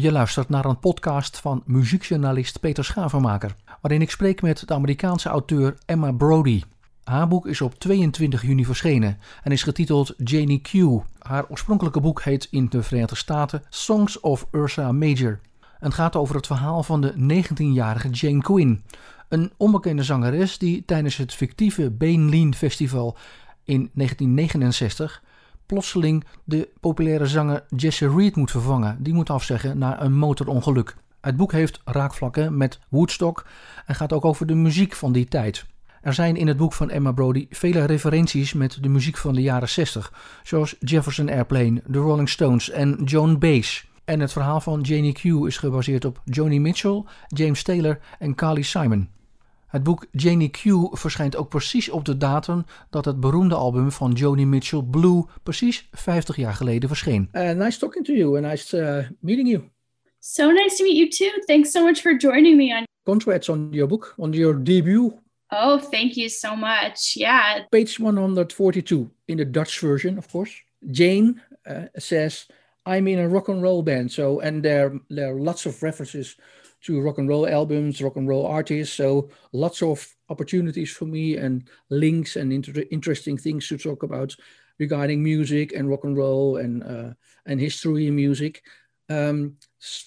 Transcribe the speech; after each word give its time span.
Je 0.00 0.12
luistert 0.12 0.48
naar 0.48 0.64
een 0.64 0.78
podcast 0.78 1.40
van 1.40 1.62
muziekjournalist 1.66 2.60
Peter 2.60 2.84
Schavenmaker, 2.84 3.56
waarin 3.80 4.00
ik 4.00 4.10
spreek 4.10 4.42
met 4.42 4.68
de 4.68 4.74
Amerikaanse 4.74 5.28
auteur 5.28 5.78
Emma 5.86 6.12
Brody. 6.12 6.62
Haar 7.04 7.28
boek 7.28 7.46
is 7.46 7.60
op 7.60 7.78
22 7.78 8.42
juni 8.42 8.64
verschenen 8.64 9.18
en 9.42 9.52
is 9.52 9.62
getiteld 9.62 10.14
Janie 10.16 10.60
Q. 10.60 11.02
Haar 11.18 11.48
oorspronkelijke 11.48 12.00
boek 12.00 12.22
heet 12.22 12.48
in 12.50 12.68
de 12.68 12.82
Verenigde 12.82 13.16
Staten 13.16 13.62
Songs 13.68 14.20
of 14.20 14.46
Ursa 14.50 14.92
Major 14.92 15.40
en 15.80 15.92
gaat 15.92 16.16
over 16.16 16.34
het 16.34 16.46
verhaal 16.46 16.82
van 16.82 17.00
de 17.00 17.42
19-jarige 17.44 18.08
Jane 18.08 18.42
Quinn, 18.42 18.84
een 19.28 19.52
onbekende 19.56 20.02
zangeres 20.02 20.58
die 20.58 20.84
tijdens 20.84 21.16
het 21.16 21.34
fictieve 21.34 21.90
Bain 21.90 22.28
Lean 22.28 22.54
Festival 22.54 23.16
in 23.64 23.90
1969 23.94 25.22
plotseling 25.70 26.24
de 26.44 26.68
populaire 26.80 27.26
zanger 27.26 27.64
Jesse 27.76 28.08
Reed 28.16 28.36
moet 28.36 28.50
vervangen. 28.50 28.96
Die 29.02 29.14
moet 29.14 29.30
afzeggen 29.30 29.78
na 29.78 30.02
een 30.02 30.16
motorongeluk. 30.16 30.96
Het 31.20 31.36
boek 31.36 31.52
heeft 31.52 31.80
raakvlakken 31.84 32.56
met 32.56 32.78
Woodstock 32.88 33.46
en 33.86 33.94
gaat 33.94 34.12
ook 34.12 34.24
over 34.24 34.46
de 34.46 34.54
muziek 34.54 34.94
van 34.94 35.12
die 35.12 35.24
tijd. 35.24 35.66
Er 36.02 36.14
zijn 36.14 36.36
in 36.36 36.46
het 36.46 36.56
boek 36.56 36.72
van 36.72 36.90
Emma 36.90 37.12
Brody 37.12 37.46
vele 37.50 37.84
referenties 37.84 38.52
met 38.52 38.78
de 38.82 38.88
muziek 38.88 39.16
van 39.16 39.34
de 39.34 39.42
jaren 39.42 39.68
60, 39.68 40.12
zoals 40.42 40.76
Jefferson 40.78 41.30
Airplane, 41.30 41.82
The 41.90 41.98
Rolling 41.98 42.28
Stones 42.28 42.70
en 42.70 43.00
Joan 43.04 43.38
Baez. 43.38 43.84
En 44.04 44.20
het 44.20 44.32
verhaal 44.32 44.60
van 44.60 44.80
Janie 44.80 45.12
Q 45.12 45.24
is 45.24 45.58
gebaseerd 45.58 46.04
op 46.04 46.20
Joni 46.24 46.60
Mitchell, 46.60 47.04
James 47.26 47.62
Taylor 47.62 47.98
en 48.18 48.34
Carly 48.34 48.62
Simon. 48.62 49.19
Het 49.70 49.82
boek 49.82 50.06
Janie 50.10 50.50
Q 50.50 50.60
verschijnt 50.90 51.36
ook 51.36 51.48
precies 51.48 51.88
op 51.88 52.04
de 52.04 52.16
datum 52.16 52.64
dat 52.90 53.04
het 53.04 53.20
beroemde 53.20 53.54
album 53.54 53.92
van 53.92 54.12
Joni 54.12 54.46
Mitchell 54.46 54.82
Blue 54.90 55.24
precies 55.42 55.88
50 55.92 56.36
jaar 56.36 56.54
geleden 56.54 56.88
verscheen. 56.88 57.28
Uh, 57.32 57.50
nice 57.50 57.78
talking 57.78 58.04
to 58.04 58.12
you 58.12 58.36
and 58.36 58.46
nice 58.46 58.76
uh, 58.76 59.08
meeting 59.20 59.48
you. 59.48 59.62
So 60.18 60.50
nice 60.50 60.76
to 60.76 60.84
meet 60.84 60.96
you 60.96 61.08
too. 61.08 61.42
Thanks 61.44 61.70
so 61.70 61.84
much 61.84 62.00
for 62.00 62.16
joining 62.18 62.56
me 62.56 62.76
on. 62.78 62.84
Congrats 63.02 63.48
on 63.48 63.68
your 63.70 63.88
book, 63.88 64.14
on 64.16 64.32
your 64.32 64.62
debut. 64.62 65.12
Oh, 65.48 65.78
thank 65.78 66.16
you 66.16 66.28
so 66.28 66.56
much. 66.56 67.16
Yeah. 67.16 67.64
Page 67.70 68.00
142 68.00 69.10
in 69.26 69.36
the 69.36 69.44
Dutch 69.44 69.80
version, 69.80 70.18
of 70.18 70.28
course. 70.28 70.52
Jane 70.90 71.40
uh, 71.66 71.86
says, 71.96 72.46
I'm 72.86 73.08
in 73.08 73.18
a 73.18 73.28
rock 73.28 73.48
and 73.48 73.62
roll 73.62 73.82
band. 73.82 74.10
So, 74.10 74.40
and 74.40 74.62
there, 74.62 75.00
there 75.08 75.34
are 75.34 75.40
lots 75.40 75.66
of 75.66 75.82
references 75.82 76.36
to 76.82 77.00
rock 77.00 77.18
and 77.18 77.28
roll 77.28 77.46
albums, 77.48 78.02
rock 78.02 78.16
and 78.16 78.28
roll 78.28 78.46
artists. 78.46 78.94
So 78.96 79.30
lots 79.52 79.82
of 79.82 80.06
opportunities 80.28 80.90
for 80.90 81.04
me 81.06 81.36
and 81.36 81.68
links 81.90 82.36
and 82.36 82.52
inter- 82.52 82.84
interesting 82.90 83.36
things 83.36 83.68
to 83.68 83.78
talk 83.78 84.02
about 84.02 84.34
regarding 84.78 85.22
music 85.22 85.72
and 85.72 85.88
rock 85.88 86.04
and 86.04 86.16
roll 86.16 86.56
and 86.56 86.82
uh, 86.82 87.12
and 87.46 87.60
history 87.60 88.06
in 88.06 88.16
music. 88.16 88.62
Um, 89.08 89.56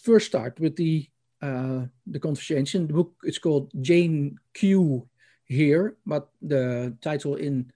first, 0.04 0.28
start 0.28 0.60
with 0.60 0.76
the 0.76 1.08
uh, 1.42 1.86
the 2.08 2.20
conversation. 2.20 2.88
The 2.88 2.94
book 2.94 3.14
is 3.24 3.38
called 3.38 3.72
Jane 3.82 4.38
Q 4.54 5.08
here, 5.46 5.98
but 6.06 6.30
the 6.42 6.96
title 7.02 7.36
in 7.36 7.72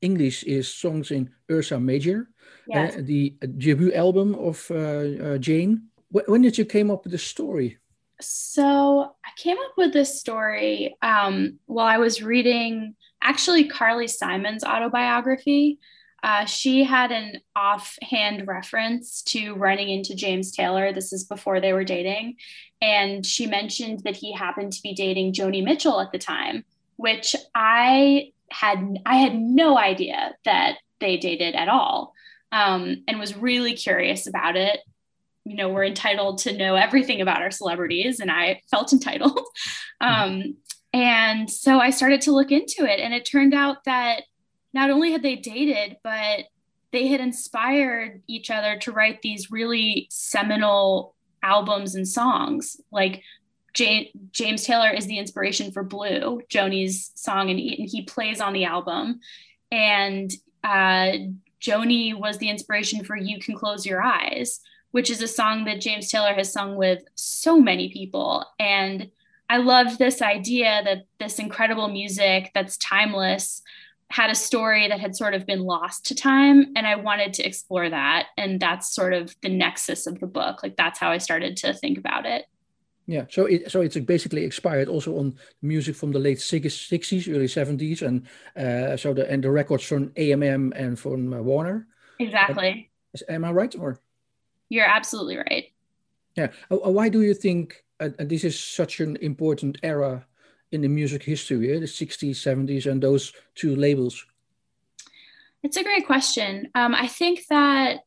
English 0.00 0.42
is 0.44 0.72
Songs 0.72 1.10
in 1.10 1.30
Ursa 1.50 1.78
Major, 1.78 2.28
Yes. 2.66 2.96
uh, 2.96 3.02
the 3.04 3.34
debut 3.58 3.92
album 3.92 4.34
of 4.34 4.70
uh, 4.70 4.76
uh, 4.76 5.38
Jane. 5.38 5.88
When 6.10 6.42
did 6.42 6.56
you 6.58 6.64
came 6.64 6.90
up 6.90 7.04
with 7.04 7.12
the 7.12 7.18
story? 7.18 7.76
So 8.20 9.14
I 9.24 9.30
came 9.36 9.56
up 9.56 9.72
with 9.76 9.92
this 9.92 10.20
story 10.20 10.96
um, 11.02 11.58
while 11.66 11.86
I 11.86 11.98
was 11.98 12.22
reading 12.22 12.94
actually 13.22 13.64
Carly 13.68 14.08
Simon's 14.08 14.64
autobiography. 14.64 15.78
Uh, 16.22 16.44
she 16.44 16.84
had 16.84 17.12
an 17.12 17.40
offhand 17.56 18.46
reference 18.46 19.22
to 19.22 19.54
running 19.54 19.88
into 19.88 20.14
James 20.14 20.52
Taylor. 20.52 20.92
This 20.92 21.12
is 21.12 21.24
before 21.24 21.60
they 21.60 21.72
were 21.72 21.84
dating. 21.84 22.36
And 22.82 23.24
she 23.24 23.46
mentioned 23.46 24.00
that 24.04 24.16
he 24.16 24.32
happened 24.32 24.72
to 24.74 24.82
be 24.82 24.94
dating 24.94 25.32
Joni 25.32 25.64
Mitchell 25.64 26.00
at 26.00 26.12
the 26.12 26.18
time, 26.18 26.64
which 26.96 27.34
I 27.54 28.32
had 28.50 28.98
I 29.06 29.16
had 29.16 29.38
no 29.38 29.78
idea 29.78 30.34
that 30.44 30.78
they 30.98 31.16
dated 31.16 31.54
at 31.54 31.68
all. 31.68 32.14
Um, 32.52 33.04
and 33.06 33.18
was 33.18 33.36
really 33.36 33.74
curious 33.74 34.26
about 34.26 34.56
it 34.56 34.80
you 35.50 35.56
know 35.56 35.68
we're 35.68 35.84
entitled 35.84 36.38
to 36.38 36.56
know 36.56 36.76
everything 36.76 37.20
about 37.20 37.42
our 37.42 37.50
celebrities 37.50 38.20
and 38.20 38.30
i 38.30 38.62
felt 38.70 38.92
entitled. 38.98 39.44
Um, 40.00 40.56
and 40.92 41.50
so 41.50 41.80
i 41.80 41.90
started 41.90 42.20
to 42.22 42.32
look 42.32 42.52
into 42.52 42.84
it 42.84 43.00
and 43.00 43.12
it 43.12 43.24
turned 43.24 43.52
out 43.52 43.78
that 43.84 44.22
not 44.72 44.90
only 44.90 45.10
had 45.10 45.22
they 45.22 45.34
dated 45.36 45.96
but 46.04 46.44
they 46.92 47.08
had 47.08 47.20
inspired 47.20 48.22
each 48.28 48.50
other 48.50 48.78
to 48.78 48.92
write 48.92 49.22
these 49.22 49.50
really 49.50 50.08
seminal 50.10 51.14
albums 51.42 51.94
and 51.94 52.06
songs. 52.06 52.76
Like 52.90 53.22
J- 53.72 54.12
james 54.32 54.64
taylor 54.64 54.90
is 54.90 55.06
the 55.06 55.18
inspiration 55.18 55.70
for 55.70 55.84
blue 55.84 56.40
joni's 56.48 57.12
song 57.14 57.50
and 57.50 57.58
he, 57.58 58.02
plays 58.02 58.40
on 58.40 58.52
the 58.52 58.64
album. 58.64 59.20
And 59.70 60.30
uh, 60.64 61.12
joni 61.60 62.12
was 62.18 62.38
the 62.38 62.48
inspiration 62.48 63.04
for 63.04 63.16
you 63.16 63.38
can 63.38 63.54
close 63.54 63.86
your 63.86 64.02
eyes 64.02 64.60
which 64.92 65.10
is 65.10 65.22
a 65.22 65.28
song 65.28 65.64
that 65.64 65.80
James 65.80 66.10
Taylor 66.10 66.34
has 66.34 66.52
sung 66.52 66.76
with 66.76 67.02
so 67.14 67.60
many 67.60 67.92
people. 67.92 68.44
And 68.58 69.10
I 69.48 69.58
loved 69.58 69.98
this 69.98 70.22
idea 70.22 70.82
that 70.84 71.06
this 71.18 71.38
incredible 71.38 71.88
music 71.88 72.50
that's 72.54 72.76
timeless 72.76 73.62
had 74.10 74.30
a 74.30 74.34
story 74.34 74.88
that 74.88 74.98
had 74.98 75.14
sort 75.14 75.34
of 75.34 75.46
been 75.46 75.60
lost 75.60 76.06
to 76.06 76.14
time. 76.14 76.72
And 76.74 76.86
I 76.86 76.96
wanted 76.96 77.32
to 77.34 77.44
explore 77.44 77.88
that. 77.88 78.26
And 78.36 78.58
that's 78.58 78.92
sort 78.92 79.12
of 79.12 79.34
the 79.40 79.48
nexus 79.48 80.06
of 80.06 80.18
the 80.18 80.26
book. 80.26 80.62
Like 80.62 80.76
that's 80.76 80.98
how 80.98 81.10
I 81.10 81.18
started 81.18 81.56
to 81.58 81.72
think 81.74 81.96
about 81.96 82.26
it. 82.26 82.46
Yeah, 83.06 83.24
so 83.28 83.46
it 83.46 83.72
so 83.72 83.80
it's 83.80 83.98
basically 83.98 84.44
expired 84.44 84.86
also 84.86 85.18
on 85.18 85.34
music 85.62 85.96
from 85.96 86.12
the 86.12 86.20
late 86.20 86.40
sixties, 86.40 87.28
early 87.28 87.48
seventies, 87.48 88.02
and 88.02 88.24
uh, 88.56 88.96
so 88.96 89.12
the 89.12 89.28
and 89.28 89.42
the 89.42 89.50
records 89.50 89.82
from 89.82 90.12
A&M 90.14 90.72
and 90.76 90.96
from 90.96 91.32
uh, 91.32 91.42
Warner. 91.42 91.88
Exactly. 92.20 92.88
Am 93.28 93.44
I 93.44 93.50
right 93.50 93.74
or? 93.76 93.98
You're 94.70 94.86
absolutely 94.86 95.36
right. 95.36 95.70
Yeah. 96.36 96.48
Uh, 96.70 96.90
Why 96.90 97.10
do 97.10 97.20
you 97.20 97.34
think 97.34 97.84
uh, 98.00 98.08
this 98.18 98.44
is 98.44 98.58
such 98.58 99.00
an 99.00 99.16
important 99.16 99.76
era 99.82 100.26
in 100.72 100.80
the 100.80 100.88
music 100.88 101.22
history, 101.22 101.76
eh? 101.76 101.80
the 101.80 101.86
60s, 101.86 102.36
70s, 102.36 102.90
and 102.90 103.02
those 103.02 103.34
two 103.54 103.76
labels? 103.76 104.24
It's 105.62 105.76
a 105.76 105.82
great 105.82 106.06
question. 106.06 106.68
Um, 106.74 106.94
I 106.94 107.06
think 107.06 107.46
that, 107.48 108.04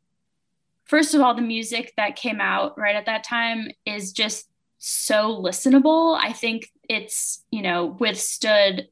first 0.85 1.13
of 1.13 1.22
all, 1.22 1.35
the 1.35 1.41
music 1.41 1.94
that 1.97 2.16
came 2.16 2.41
out 2.41 2.78
right 2.80 2.95
at 2.95 3.06
that 3.06 3.24
time 3.24 3.69
is 3.85 4.12
just 4.12 4.50
so 4.80 5.40
listenable. 5.41 6.18
I 6.19 6.34
think 6.34 6.72
it's, 6.90 7.44
you 7.51 7.62
know, 7.62 7.97
withstood 8.00 8.88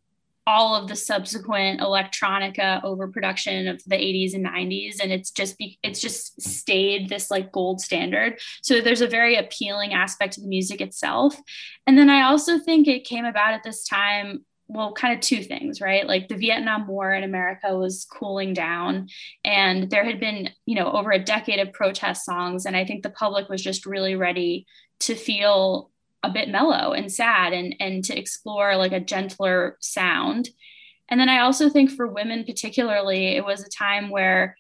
all 0.48 0.76
of 0.76 0.88
the 0.88 0.96
subsequent 0.96 1.82
electronica 1.82 2.84
overproduction 2.84 3.68
of 3.68 3.82
the 3.86 3.96
80s 3.96 4.34
and 4.34 4.46
90s 4.46 4.96
and 5.02 5.12
it's 5.12 5.30
just 5.32 5.58
be, 5.58 5.78
it's 5.84 6.02
just 6.02 6.42
stayed 6.42 7.10
this 7.10 7.30
like 7.30 7.52
gold 7.52 7.80
standard. 7.80 8.40
So 8.62 8.82
there's 8.82 9.02
a 9.02 9.08
very 9.08 9.36
appealing 9.36 9.94
aspect 9.94 10.34
to 10.34 10.42
the 10.42 10.48
music 10.48 10.82
itself. 10.82 11.36
And 11.86 11.98
then 11.98 12.10
i 12.10 12.24
also 12.24 12.60
think 12.60 12.88
it 12.88 13.04
came 13.04 13.26
about 13.26 13.54
at 13.54 13.64
this 13.64 13.84
time 13.86 14.46
well 14.68 14.94
kind 14.94 15.14
of 15.14 15.20
two 15.20 15.44
things 15.44 15.82
right? 15.82 16.08
Like 16.08 16.28
the 16.28 16.36
vietnam 16.36 16.88
war 16.88 17.14
in 17.14 17.24
america 17.24 17.78
was 17.78 18.06
cooling 18.06 18.54
down 18.54 19.10
and 19.44 19.90
there 19.90 20.06
had 20.06 20.20
been 20.20 20.50
you 20.66 20.76
know 20.76 20.92
over 20.92 21.12
a 21.12 21.24
decade 21.24 21.60
of 21.60 21.74
protest 21.74 22.26
songs 22.26 22.66
and 22.66 22.76
i 22.76 22.86
think 22.86 23.04
the 23.04 23.10
public 23.10 23.50
was 23.50 23.62
just 23.62 23.86
really 23.86 24.16
ready 24.16 24.66
to 25.02 25.16
feel 25.16 25.91
a 26.24 26.30
bit 26.30 26.50
mellow 26.50 26.94
and 26.94 27.12
sad 27.12 27.54
and 27.54 27.76
and 27.80 28.04
to 28.06 28.18
explore 28.18 28.76
like 28.76 28.92
a 28.92 29.00
gentler 29.00 29.78
sound. 29.80 30.50
And 31.10 31.20
then 31.20 31.30
i 31.30 31.40
also 31.40 31.70
think 31.70 31.92
for 31.92 32.08
women 32.08 32.46
particularly 32.46 33.36
it 33.36 33.44
was 33.44 33.64
a 33.64 33.70
time 33.70 34.10
where 34.10 34.58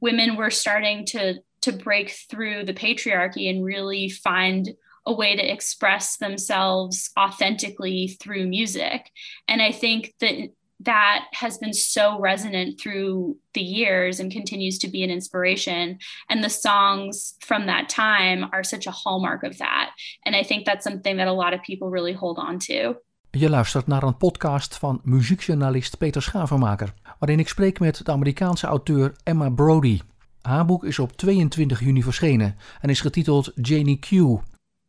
women 0.00 0.36
were 0.36 0.50
starting 0.50 1.04
to 1.06 1.40
to 1.62 1.72
break 1.72 2.10
through 2.30 2.64
the 2.64 2.72
patriarchy 2.72 3.50
and 3.50 3.64
really 3.64 4.08
find 4.08 4.70
a 5.06 5.12
way 5.12 5.36
to 5.36 5.52
express 5.52 6.16
themselves 6.16 7.10
authentically 7.18 8.16
through 8.20 8.46
music. 8.46 9.10
And 9.48 9.60
i 9.60 9.72
think 9.72 10.14
that 10.20 10.50
that 10.84 11.26
has 11.32 11.58
been 11.58 11.74
so 11.74 12.18
resonant 12.18 12.80
through 12.80 13.36
the 13.52 13.60
years 13.60 14.20
and 14.20 14.32
continues 14.32 14.78
to 14.78 14.88
be 14.88 15.02
an 15.02 15.10
inspiration. 15.10 15.98
And 16.28 16.42
the 16.42 16.48
songs 16.48 17.34
from 17.40 17.66
that 17.66 17.88
time 17.88 18.44
are 18.52 18.64
such 18.64 18.86
a 18.86 18.90
hallmark 18.90 19.42
of 19.42 19.58
that. 19.58 19.90
And 20.24 20.34
I 20.36 20.42
think 20.42 20.64
that's 20.64 20.84
something 20.84 21.16
that 21.18 21.28
a 21.28 21.32
lot 21.32 21.54
of 21.54 21.60
people 21.62 21.90
really 21.90 22.12
hold 22.12 22.38
on 22.38 22.58
to. 22.58 22.94
Je 23.32 23.48
luistert 23.48 23.86
naar 23.86 24.02
een 24.02 24.16
podcast 24.16 24.76
van 24.76 25.00
muziekjournalist 25.04 25.98
Peter 25.98 26.22
Schavenmaker, 26.22 26.94
waarin 27.18 27.38
ik 27.38 27.48
spreek 27.48 27.78
met 27.78 28.04
de 28.04 28.12
Amerikaanse 28.12 28.66
auteur 28.66 29.12
Emma 29.22 29.50
Brody. 29.50 30.00
Haar 30.42 30.64
boek 30.64 30.84
is 30.84 30.98
op 30.98 31.12
22 31.12 31.80
juni 31.80 32.02
verschenen 32.02 32.56
en 32.80 32.88
is 32.88 33.00
getiteld 33.00 33.52
Janie 33.54 33.98
Q. 33.98 34.10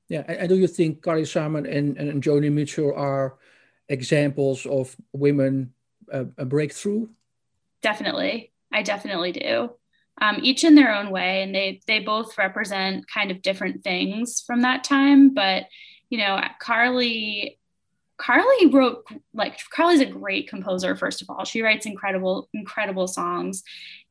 Yeah, 0.06 0.28
and, 0.28 0.38
and 0.38 0.50
do 0.50 0.56
you 0.56 0.68
think 0.68 1.02
Carly 1.02 1.26
Simon 1.26 1.66
and, 1.66 1.98
and 1.98 2.26
Joni 2.26 2.50
Mitchell 2.50 2.94
are 2.94 3.34
examples 3.86 4.66
of 4.66 4.96
women 5.10 5.74
uh, 6.12 6.26
a 6.38 6.46
breakthrough? 6.46 7.08
Definitely. 7.82 8.52
I 8.72 8.84
definitely 8.84 9.32
do. 9.34 9.72
um, 10.20 10.40
each 10.42 10.64
in 10.64 10.76
their 10.76 10.94
own 10.94 11.10
way, 11.10 11.42
and 11.44 11.54
they 11.54 11.82
they 11.88 12.00
both 12.00 12.38
represent 12.38 13.08
kind 13.08 13.32
of 13.32 13.42
different 13.42 13.84
things 13.84 14.42
from 14.46 14.62
that 14.62 14.84
time. 14.84 15.34
But 15.34 15.66
you 16.10 16.18
know, 16.18 16.40
Carly 16.60 17.60
Carly 18.18 18.68
wrote 18.68 19.06
like 19.34 19.60
Carly's 19.72 20.02
a 20.02 20.06
great 20.06 20.48
composer 20.50 20.96
first 20.96 21.22
of 21.22 21.30
all. 21.30 21.44
She 21.46 21.62
writes 21.62 21.86
incredible 21.86 22.50
incredible 22.54 23.08
songs 23.08 23.64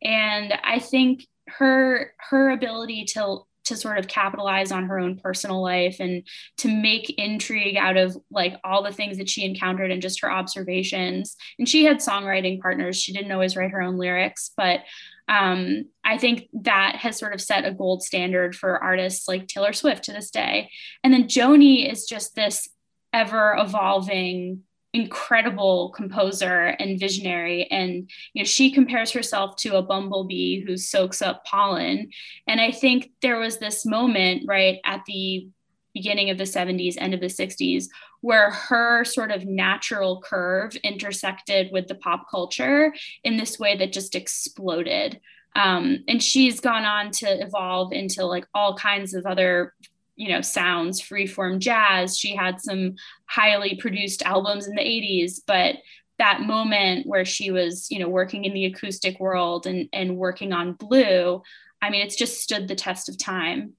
and 0.02 0.52
I 0.64 0.79
think 0.81 1.26
her 1.49 2.12
her 2.31 2.50
ability 2.50 3.05
to 3.14 3.41
to 3.70 3.76
sort 3.76 3.99
of 3.99 4.06
capitalize 4.06 4.70
on 4.70 4.87
her 4.87 4.99
own 4.99 5.17
personal 5.17 5.62
life 5.62 5.96
and 5.99 6.22
to 6.58 6.69
make 6.69 7.11
intrigue 7.19 7.76
out 7.76 7.96
of 7.96 8.17
like 8.31 8.55
all 8.62 8.82
the 8.82 8.93
things 8.93 9.17
that 9.19 9.28
she 9.28 9.44
encountered 9.44 9.90
and 9.90 10.02
just 10.02 10.20
her 10.20 10.31
observations. 10.31 11.37
And 11.58 11.69
she 11.69 11.84
had 11.84 11.99
songwriting 11.99 12.61
partners. 12.61 13.00
She 13.00 13.12
didn't 13.12 13.32
always 13.32 13.56
write 13.56 13.70
her 13.70 13.81
own 13.81 13.96
lyrics, 13.96 14.50
but 14.56 14.81
um, 15.28 15.84
I 16.05 16.19
think 16.19 16.49
that 16.64 16.96
has 16.96 17.17
sort 17.17 17.32
of 17.32 17.40
set 17.40 17.64
a 17.64 17.72
gold 17.72 18.02
standard 18.02 18.56
for 18.56 18.82
artists 18.82 19.28
like 19.28 19.46
Taylor 19.46 19.73
Swift 19.73 20.05
to 20.05 20.12
this 20.12 20.31
day. 20.31 20.70
And 21.05 21.14
then 21.14 21.28
Joni 21.28 21.90
is 21.90 22.05
just 22.06 22.34
this 22.34 22.69
ever 23.12 23.56
evolving 23.58 24.62
incredible 24.92 25.90
composer 25.90 26.76
and 26.78 26.98
visionary. 26.98 27.70
And 27.70 28.10
you 28.32 28.42
know 28.42 28.46
she 28.46 28.70
compares 28.70 29.12
herself 29.12 29.56
to 29.56 29.76
a 29.76 29.82
bumblebee 29.82 30.64
who 30.64 30.76
soaks 30.76 31.22
up 31.22 31.44
pollen. 31.44 32.10
And 32.46 32.60
i 32.60 32.70
think 32.70 33.10
there 33.22 33.38
was 33.38 33.58
this 33.58 33.87
moment 33.87 34.44
right 34.46 34.78
at 34.84 35.04
the 35.06 35.48
beginning 35.94 36.31
of 36.31 36.38
the 36.38 36.44
70s 36.44 36.94
end 36.98 37.14
of 37.14 37.20
the 37.20 37.26
60s 37.26 37.87
where 38.20 38.50
her 38.50 39.04
sort 39.04 39.31
of 39.31 39.46
natural 39.46 40.22
curve 40.22 40.76
intersected 40.84 41.70
with 41.72 41.88
the 41.88 41.94
pop 41.94 42.26
culture 42.31 42.94
in 43.25 43.37
this 43.37 43.58
way 43.58 43.76
that 43.76 43.92
just 43.92 44.14
exploded. 44.14 45.20
Um, 45.56 46.04
and 46.06 46.22
she's 46.22 46.60
gone 46.60 46.84
on 46.84 47.10
to 47.12 47.26
evolve 47.26 47.92
into 47.92 48.25
like 48.25 48.46
all 48.54 48.76
kinds 48.76 49.14
of 49.14 49.26
other 49.26 49.75
you 50.20 50.28
know 50.28 50.43
sounds 50.43 51.00
freeform 51.00 51.58
jazz. 51.58 52.19
She 52.19 52.37
had 52.37 52.61
some 52.61 52.96
highly 53.25 53.76
produced 53.76 54.22
albums 54.22 54.69
in 54.69 54.75
the 54.75 54.82
80s 54.82 55.40
but 55.46 55.76
that 56.19 56.43
moment 56.43 57.06
where 57.06 57.25
she 57.25 57.50
was 57.50 57.90
you 57.90 57.99
know 57.99 58.08
working 58.08 58.44
in 58.44 58.52
the 58.52 58.67
acoustic 58.67 59.19
world 59.19 59.67
and 59.67 59.88
and 59.93 60.19
working 60.19 60.52
on 60.52 60.75
blue 60.75 61.43
i 61.81 61.88
mean 61.88 62.02
it's 62.02 62.14
just 62.14 62.43
stood 62.43 62.69
the 62.69 62.75
test 62.75 63.08
of 63.08 63.17
time. 63.17 63.72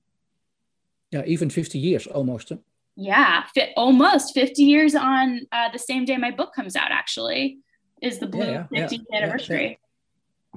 Yeah 1.12 1.24
even 1.28 1.50
50 1.50 1.78
years 1.78 2.08
almost. 2.08 2.52
Yeah 2.96 3.44
fi- 3.54 3.74
almost 3.78 4.34
50 4.34 4.64
years 4.64 4.96
on 4.96 5.42
uh, 5.52 5.70
the 5.72 5.80
same 5.80 6.04
day 6.06 6.18
my 6.18 6.32
book 6.32 6.52
comes 6.56 6.76
out 6.76 6.92
actually 6.92 7.60
is 8.02 8.18
the 8.18 8.28
blue 8.28 8.52
yeah, 8.52 8.66
yeah, 8.72 8.88
50th 8.88 9.06
yeah, 9.10 9.18
anniversary. 9.18 9.80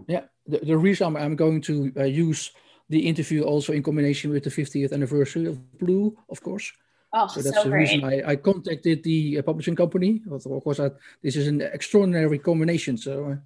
Yeah, 0.08 0.22
The, 0.46 0.58
the 0.58 0.76
reason 0.76 1.06
I'm, 1.06 1.16
I'm 1.16 1.36
going 1.36 1.60
to 1.62 1.92
uh, 1.96 2.04
use 2.04 2.50
the 2.88 3.06
interview 3.06 3.42
also 3.42 3.72
in 3.72 3.82
combination 3.82 4.30
with 4.30 4.44
the 4.44 4.50
50th 4.50 4.92
anniversary 4.92 5.46
of 5.46 5.78
Blue, 5.78 6.16
of 6.28 6.42
course. 6.42 6.72
Oh, 7.16 7.28
so 7.28 7.42
that's 7.42 7.56
so 7.56 7.64
the 7.64 7.70
great. 7.70 7.80
reason 7.80 8.04
I, 8.04 8.32
I 8.32 8.36
contacted 8.36 9.04
the 9.04 9.38
uh, 9.38 9.42
publishing 9.42 9.76
company. 9.76 10.20
Of 10.30 10.42
course, 10.64 10.80
I, 10.80 10.90
this 11.22 11.36
is 11.36 11.46
an 11.46 11.62
extraordinary 11.62 12.40
combination. 12.40 12.96
So, 12.96 13.38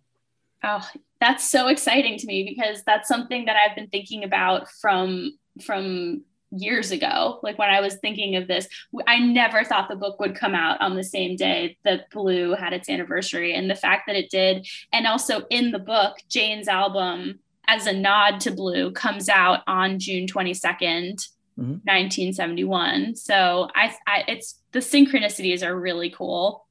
uh, 0.64 0.80
oh, 0.80 0.88
that's 1.20 1.48
so 1.48 1.68
exciting 1.68 2.16
to 2.18 2.26
me 2.26 2.44
because 2.44 2.82
that's 2.84 3.08
something 3.08 3.44
that 3.44 3.56
I've 3.56 3.76
been 3.76 3.88
thinking 3.88 4.24
about 4.24 4.70
from 4.70 5.36
from 5.64 6.22
years 6.50 6.92
ago. 6.92 7.40
Like 7.42 7.58
when 7.58 7.68
I 7.68 7.82
was 7.82 7.96
thinking 7.96 8.36
of 8.36 8.48
this, 8.48 8.66
I 9.06 9.18
never 9.18 9.64
thought 9.64 9.90
the 9.90 9.96
book 9.96 10.18
would 10.18 10.34
come 10.34 10.54
out 10.54 10.80
on 10.80 10.96
the 10.96 11.04
same 11.04 11.36
day 11.36 11.76
that 11.84 12.08
Blue 12.10 12.54
had 12.54 12.72
its 12.72 12.88
anniversary, 12.88 13.52
and 13.52 13.70
the 13.70 13.74
fact 13.74 14.04
that 14.06 14.16
it 14.16 14.30
did, 14.30 14.66
and 14.94 15.06
also 15.06 15.42
in 15.50 15.72
the 15.72 15.78
book, 15.78 16.16
Jane's 16.30 16.68
album 16.68 17.40
as 17.68 17.86
a 17.86 17.92
nod 17.92 18.40
to 18.40 18.50
Blue, 18.50 18.90
comes 18.90 19.28
out 19.28 19.60
on 19.66 19.98
June 19.98 20.26
22nd, 20.26 21.20
mm-hmm. 21.58 21.78
1971. 21.84 23.14
So 23.14 23.68
I, 23.74 23.94
I, 24.06 24.24
it's 24.26 24.60
the 24.72 24.80
synchronicities 24.80 25.62
are 25.64 25.78
really 25.78 26.10
cool. 26.10 26.64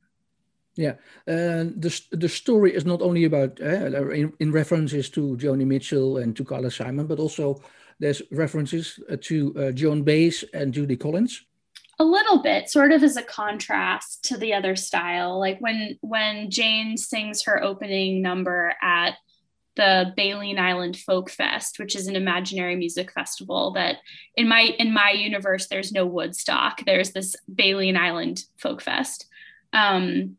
Yeah, 0.75 0.93
uh, 1.27 1.73
the 1.75 2.01
the 2.11 2.29
story 2.29 2.75
is 2.75 2.85
not 2.85 3.01
only 3.01 3.23
about 3.23 3.59
uh, 3.59 4.09
in, 4.11 4.31
in, 4.39 4.51
references 4.51 5.09
to 5.09 5.35
Joni 5.37 5.65
Mitchell 5.65 6.17
and 6.17 6.35
to 6.35 6.43
Carly 6.43 6.69
Simon, 6.69 7.07
but 7.07 7.17
also 7.17 7.59
there's 7.99 8.21
references 8.31 8.99
uh, 9.09 9.17
to 9.21 9.55
uh, 9.57 9.71
Joan 9.71 10.03
Baez 10.03 10.45
and 10.53 10.71
Judy 10.71 10.95
Collins. 10.95 11.43
A 11.97 12.03
little 12.03 12.43
bit, 12.43 12.69
sort 12.69 12.91
of 12.91 13.01
as 13.01 13.17
a 13.17 13.23
contrast 13.23 14.23
to 14.25 14.37
the 14.37 14.53
other 14.53 14.75
style. 14.75 15.39
Like 15.39 15.57
when 15.59 15.97
when 16.01 16.51
Jane 16.51 16.95
sings 16.95 17.43
her 17.45 17.63
opening 17.63 18.21
number 18.21 18.75
at 18.83 19.15
the 19.77 20.11
Baleen 20.17 20.59
Island 20.59 20.97
Folk 20.97 21.29
Fest, 21.29 21.79
which 21.79 21.95
is 21.95 22.07
an 22.07 22.15
imaginary 22.15 22.75
music 22.75 23.13
festival 23.13 23.71
that 23.73 23.97
in 24.35 24.47
my 24.47 24.75
in 24.79 24.91
my 24.91 25.11
universe 25.11 25.67
there's 25.67 25.93
no 25.93 26.05
Woodstock. 26.05 26.81
There's 26.85 27.11
this 27.11 27.35
Baleen 27.47 27.95
Island 27.95 28.43
Folk 28.57 28.81
Fest. 28.81 29.27
Um, 29.71 30.35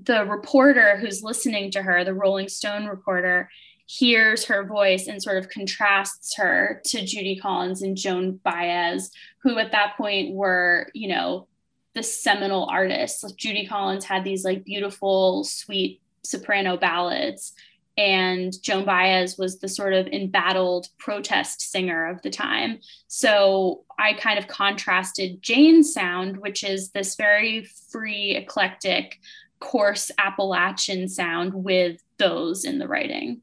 the 0.00 0.24
reporter 0.26 0.98
who's 0.98 1.22
listening 1.22 1.70
to 1.72 1.82
her, 1.82 2.04
the 2.04 2.14
Rolling 2.14 2.48
Stone 2.48 2.86
reporter, 2.86 3.48
hears 3.86 4.44
her 4.44 4.64
voice 4.64 5.06
and 5.08 5.22
sort 5.22 5.38
of 5.38 5.48
contrasts 5.48 6.36
her 6.36 6.82
to 6.84 7.04
Judy 7.04 7.36
Collins 7.36 7.82
and 7.82 7.96
Joan 7.96 8.38
Baez, 8.44 9.10
who 9.38 9.58
at 9.58 9.72
that 9.72 9.96
point 9.96 10.34
were, 10.34 10.90
you 10.92 11.08
know, 11.08 11.46
the 11.94 12.02
seminal 12.02 12.66
artists. 12.70 13.24
Judy 13.32 13.66
Collins 13.66 14.04
had 14.04 14.22
these 14.22 14.44
like 14.44 14.64
beautiful, 14.64 15.44
sweet 15.44 16.02
soprano 16.22 16.76
ballads 16.76 17.54
and 17.96 18.60
Joan 18.62 18.84
Baez 18.84 19.38
was 19.38 19.58
the 19.58 19.68
sort 19.68 19.94
of 19.94 20.06
embattled 20.08 20.88
protest 20.98 21.62
singer 21.62 22.06
of 22.06 22.20
the 22.22 22.30
time. 22.30 22.80
So 23.08 23.84
I 23.98 24.12
kind 24.12 24.38
of 24.38 24.48
contrasted 24.48 25.42
Jane's 25.42 25.94
sound, 25.94 26.36
which 26.38 26.62
is 26.62 26.90
this 26.90 27.16
very 27.16 27.66
free, 27.90 28.36
eclectic, 28.36 29.18
coarse 29.60 30.10
Appalachian 30.18 31.08
sound, 31.08 31.54
with 31.54 32.02
those 32.18 32.64
in 32.64 32.78
the 32.78 32.86
writing. 32.86 33.40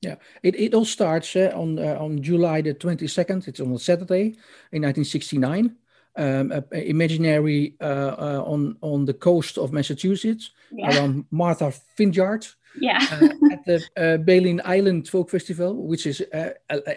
Yeah, 0.00 0.16
it, 0.42 0.56
it 0.56 0.74
all 0.74 0.84
starts 0.84 1.36
uh, 1.36 1.52
on 1.54 1.78
uh, 1.78 1.96
on 2.00 2.20
July 2.20 2.60
the 2.60 2.74
22nd. 2.74 3.46
It's 3.46 3.60
on 3.60 3.72
a 3.72 3.78
Saturday 3.78 4.34
in 4.72 4.82
1969. 4.82 5.76
Um, 6.14 6.52
imaginary 6.72 7.74
uh, 7.80 7.84
uh, 8.18 8.42
on 8.44 8.76
on 8.80 9.04
the 9.04 9.14
coast 9.14 9.56
of 9.56 9.72
Massachusetts 9.72 10.50
yeah. 10.72 10.90
around 10.90 11.24
Martha 11.30 11.72
Vineyard 11.96 12.46
yeah. 12.78 12.98
uh, 13.10 13.28
at 13.52 13.64
the 13.64 13.82
uh, 13.96 14.16
Island 14.64 15.08
Folk 15.08 15.30
Festival, 15.30 15.86
which 15.86 16.06
is, 16.06 16.22
uh, 16.32 16.50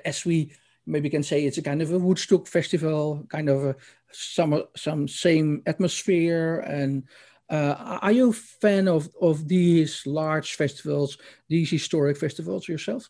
as 0.05 0.25
we 0.25 0.51
maybe 0.85 1.09
can 1.09 1.23
say, 1.23 1.45
it's 1.45 1.57
a 1.57 1.61
kind 1.61 1.81
of 1.81 1.91
a 1.91 1.99
Woodstock 1.99 2.47
festival, 2.47 3.25
kind 3.29 3.49
of 3.49 3.65
a, 3.65 3.75
some 4.11 4.63
some 4.75 5.07
same 5.07 5.61
atmosphere. 5.65 6.59
And 6.59 7.03
uh, 7.49 7.97
are 8.01 8.11
you 8.11 8.29
a 8.29 8.33
fan 8.33 8.87
of 8.87 9.09
of 9.21 9.47
these 9.47 10.05
large 10.05 10.55
festivals, 10.55 11.17
these 11.47 11.69
historic 11.69 12.17
festivals 12.17 12.67
yourself? 12.67 13.09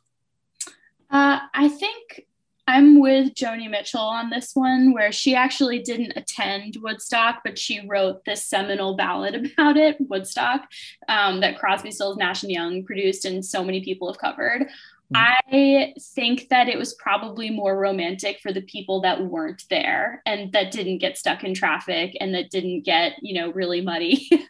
Uh, 1.10 1.40
I 1.54 1.70
think 1.70 2.26
I'm 2.68 3.00
with 3.00 3.36
Joni 3.36 3.70
Mitchell 3.70 4.02
on 4.02 4.30
this 4.30 4.56
one, 4.56 4.94
where 4.94 5.12
she 5.12 5.36
actually 5.36 5.80
didn't 5.80 6.14
attend 6.16 6.78
Woodstock, 6.82 7.42
but 7.44 7.60
she 7.60 7.88
wrote 7.88 8.26
this 8.26 8.46
seminal 8.46 8.96
ballad 8.96 9.36
about 9.54 9.78
it, 9.78 9.98
Woodstock, 10.00 10.68
um, 11.08 11.42
that 11.42 11.60
Crosby, 11.60 11.92
Stills, 11.92 12.18
Nash 12.18 12.44
and 12.44 12.52
Young 12.52 12.84
produced, 12.84 13.26
and 13.26 13.46
so 13.46 13.64
many 13.64 13.84
people 13.84 14.12
have 14.12 14.20
covered. 14.20 14.68
Mm-hmm. 15.14 15.18
I 15.18 15.94
think 16.00 16.50
that 16.50 16.68
it 16.68 16.80
was 16.80 16.96
probably 16.96 17.52
more 17.52 17.78
romantic 17.78 18.40
for 18.40 18.52
the 18.52 18.64
people 18.64 19.02
that 19.02 19.24
weren't 19.24 19.64
there 19.70 20.24
and 20.26 20.52
that 20.54 20.72
didn't 20.72 20.98
get 20.98 21.18
stuck 21.18 21.44
in 21.44 21.54
traffic 21.54 22.18
and 22.20 22.34
that 22.34 22.50
didn't 22.50 22.82
get, 22.82 23.14
you 23.22 23.40
know, 23.40 23.52
really 23.52 23.82
muddy. 23.82 24.28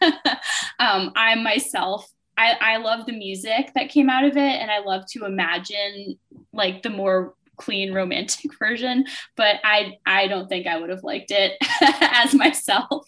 um, 0.78 1.12
I 1.14 1.34
myself 1.34 2.10
I, 2.38 2.54
I 2.60 2.76
love 2.78 3.06
the 3.06 3.12
music 3.12 3.72
that 3.74 3.88
came 3.88 4.10
out 4.10 4.24
of 4.24 4.36
it 4.36 4.40
and 4.40 4.70
I 4.70 4.80
love 4.80 5.04
to 5.12 5.24
imagine 5.24 6.18
like 6.52 6.82
the 6.82 6.90
more 6.90 7.34
clean 7.56 7.92
romantic 7.92 8.50
version 8.58 9.04
but 9.36 9.56
i 9.64 9.96
i 10.06 10.26
don't 10.26 10.48
think 10.48 10.66
i 10.66 10.78
would 10.78 10.90
have 10.90 11.04
liked 11.04 11.30
it 11.30 11.52
as 12.00 12.34
myself. 12.34 13.06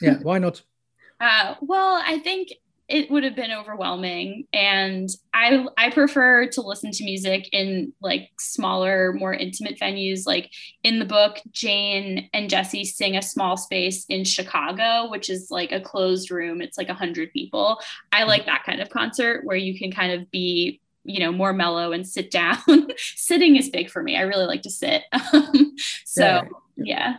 Yeah 0.00 0.18
why 0.22 0.38
not? 0.38 0.62
Uh, 1.20 1.54
well 1.60 2.00
i 2.02 2.18
think 2.18 2.48
it 2.90 3.08
would 3.10 3.22
have 3.22 3.36
been 3.36 3.52
overwhelming 3.52 4.46
and 4.52 5.08
i 5.32 5.64
i 5.78 5.90
prefer 5.90 6.46
to 6.46 6.60
listen 6.60 6.90
to 6.90 7.04
music 7.04 7.48
in 7.52 7.92
like 8.02 8.30
smaller 8.38 9.12
more 9.12 9.32
intimate 9.32 9.78
venues. 9.78 10.26
Like 10.26 10.50
in 10.82 10.98
the 10.98 11.04
book 11.04 11.40
jane 11.52 12.28
and 12.32 12.50
jesse 12.50 12.84
sing 12.84 13.16
a 13.16 13.22
small 13.22 13.56
space 13.56 14.04
in 14.08 14.24
chicago 14.24 15.08
which 15.08 15.30
is 15.30 15.50
like 15.50 15.72
a 15.72 15.80
closed 15.80 16.30
room. 16.30 16.60
It's 16.60 16.76
like 16.76 16.88
100 16.88 17.32
people. 17.32 17.80
I 18.12 18.24
like 18.24 18.46
that 18.46 18.64
kind 18.64 18.80
of 18.80 18.90
concert 18.90 19.44
where 19.44 19.56
you 19.56 19.78
can 19.78 19.92
kind 19.92 20.12
of 20.12 20.30
be 20.30 20.80
you 21.04 21.20
know 21.20 21.32
more 21.32 21.52
mellow 21.52 21.92
and 21.92 22.06
sit 22.06 22.30
down 22.30 22.58
sitting 22.96 23.56
is 23.56 23.70
big 23.70 23.90
for 23.90 24.02
me 24.02 24.16
i 24.16 24.22
really 24.22 24.46
like 24.46 24.62
to 24.62 24.70
sit 24.70 25.02
so 26.04 26.22
yeah, 26.24 26.42
yeah. 26.76 27.16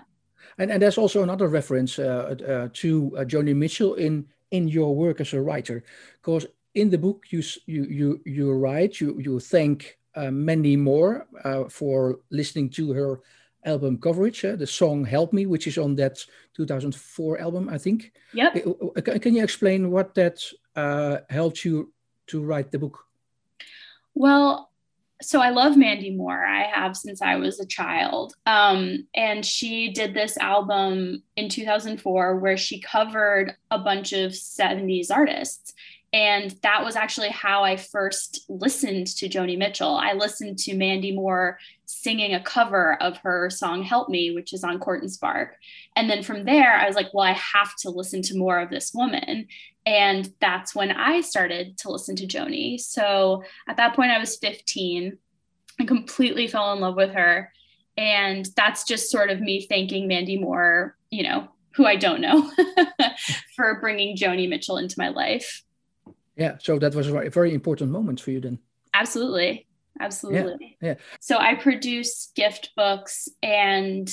and 0.57 0.71
and 0.71 0.81
there's 0.81 0.97
also 0.97 1.23
another 1.23 1.47
reference 1.47 1.97
uh, 2.00 2.35
uh, 2.47 2.69
to 2.73 3.15
uh, 3.17 3.23
joni 3.23 3.55
mitchell 3.55 3.95
in 3.95 4.25
in 4.51 4.67
your 4.67 4.95
work 4.95 5.19
as 5.19 5.33
a 5.33 5.41
writer 5.41 5.83
because 6.21 6.45
in 6.75 6.89
the 6.89 6.97
book 6.97 7.25
you 7.29 7.41
you 7.65 7.83
you 7.85 8.21
you 8.25 8.53
write 8.53 9.00
you 9.00 9.19
you 9.19 9.39
thank 9.39 9.97
uh, 10.15 10.31
Mandy 10.31 10.75
Moore 10.75 11.27
uh, 11.43 11.65
for 11.69 12.19
listening 12.29 12.69
to 12.71 12.91
her 12.91 13.21
album 13.65 13.97
coverage, 13.97 14.43
uh, 14.43 14.55
the 14.55 14.67
song 14.67 15.05
"Help 15.05 15.33
Me," 15.33 15.45
which 15.45 15.67
is 15.67 15.77
on 15.77 15.95
that 15.95 16.17
2004 16.55 17.39
album, 17.39 17.69
I 17.69 17.77
think. 17.77 18.11
yeah 18.33 18.51
Can 18.51 19.35
you 19.35 19.43
explain 19.43 19.91
what 19.91 20.13
that 20.15 20.43
uh, 20.75 21.17
helped 21.29 21.63
you 21.63 21.93
to 22.27 22.41
write 22.43 22.71
the 22.71 22.79
book? 22.79 23.05
Well, 24.13 24.71
so 25.21 25.39
I 25.39 25.49
love 25.51 25.77
Mandy 25.77 26.15
Moore. 26.15 26.43
I 26.45 26.63
have 26.63 26.97
since 26.97 27.21
I 27.21 27.35
was 27.35 27.59
a 27.59 27.65
child. 27.65 28.33
Um, 28.45 29.07
and 29.15 29.45
she 29.45 29.91
did 29.91 30.13
this 30.13 30.37
album 30.37 31.23
in 31.35 31.47
2004 31.47 32.39
where 32.39 32.57
she 32.57 32.81
covered 32.81 33.55
a 33.69 33.77
bunch 33.77 34.13
of 34.13 34.31
70s 34.31 35.11
artists. 35.11 35.73
And 36.13 36.53
that 36.61 36.83
was 36.83 36.97
actually 36.97 37.29
how 37.29 37.63
I 37.63 37.77
first 37.77 38.45
listened 38.49 39.07
to 39.07 39.29
Joni 39.29 39.57
Mitchell. 39.57 39.95
I 39.95 40.11
listened 40.13 40.57
to 40.59 40.75
Mandy 40.75 41.15
Moore 41.15 41.57
singing 41.85 42.33
a 42.33 42.43
cover 42.43 43.01
of 43.01 43.17
her 43.17 43.49
song 43.49 43.83
Help 43.83 44.09
Me, 44.09 44.33
which 44.33 44.51
is 44.53 44.63
on 44.63 44.79
Court 44.79 45.01
and 45.01 45.11
Spark. 45.11 45.55
And 45.95 46.09
then 46.09 46.21
from 46.21 46.43
there, 46.43 46.73
I 46.73 46.85
was 46.85 46.95
like, 46.95 47.13
well, 47.13 47.25
I 47.25 47.33
have 47.33 47.75
to 47.77 47.89
listen 47.89 48.21
to 48.23 48.37
more 48.37 48.59
of 48.59 48.69
this 48.69 48.93
woman. 48.93 49.47
And 49.85 50.31
that's 50.39 50.75
when 50.75 50.91
I 50.91 51.21
started 51.21 51.77
to 51.79 51.91
listen 51.91 52.15
to 52.17 52.27
Joni. 52.27 52.79
So 52.79 53.43
at 53.67 53.77
that 53.77 53.95
point, 53.95 54.11
I 54.11 54.19
was 54.19 54.38
15 54.38 55.17
and 55.79 55.88
completely 55.88 56.47
fell 56.47 56.73
in 56.73 56.79
love 56.79 56.95
with 56.95 57.11
her. 57.11 57.51
And 57.97 58.47
that's 58.55 58.83
just 58.83 59.11
sort 59.11 59.29
of 59.29 59.41
me 59.41 59.65
thanking 59.67 60.07
Mandy 60.07 60.38
Moore, 60.38 60.95
you 61.09 61.23
know, 61.23 61.47
who 61.73 61.85
I 61.85 61.95
don't 61.95 62.21
know, 62.21 62.51
for 63.55 63.79
bringing 63.79 64.15
Joni 64.15 64.47
Mitchell 64.47 64.77
into 64.77 64.95
my 64.97 65.09
life. 65.09 65.63
Yeah, 66.35 66.57
so 66.59 66.79
that 66.79 66.95
was 66.95 67.07
a 67.07 67.29
very 67.29 67.53
important 67.53 67.91
moment 67.91 68.21
for 68.21 68.31
you 68.31 68.39
then. 68.39 68.59
Absolutely. 68.93 69.67
Absolutely. 70.00 70.77
Yeah. 70.81 70.89
yeah. 70.89 70.95
So 71.19 71.38
I 71.38 71.55
produce 71.55 72.31
gift 72.35 72.71
books 72.75 73.27
and 73.43 74.09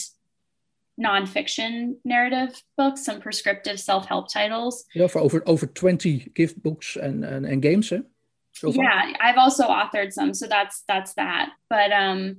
nonfiction 0.98 1.94
narrative 2.04 2.60
books, 2.76 3.04
some 3.04 3.20
prescriptive 3.20 3.78
self-help 3.78 4.32
titles. 4.32 4.84
Yeah, 4.94 5.06
for 5.06 5.20
over 5.20 5.42
over 5.46 5.66
20 5.66 6.32
gift 6.34 6.62
books 6.62 6.96
and, 6.96 7.24
and, 7.24 7.46
and 7.46 7.62
games, 7.62 7.92
eh? 7.92 8.00
So 8.52 8.72
yeah, 8.72 9.12
I've 9.20 9.38
also 9.38 9.68
authored 9.68 10.12
some, 10.12 10.34
so 10.34 10.46
that's 10.48 10.82
that's 10.88 11.14
that. 11.14 11.50
But 11.70 11.92
um 11.92 12.38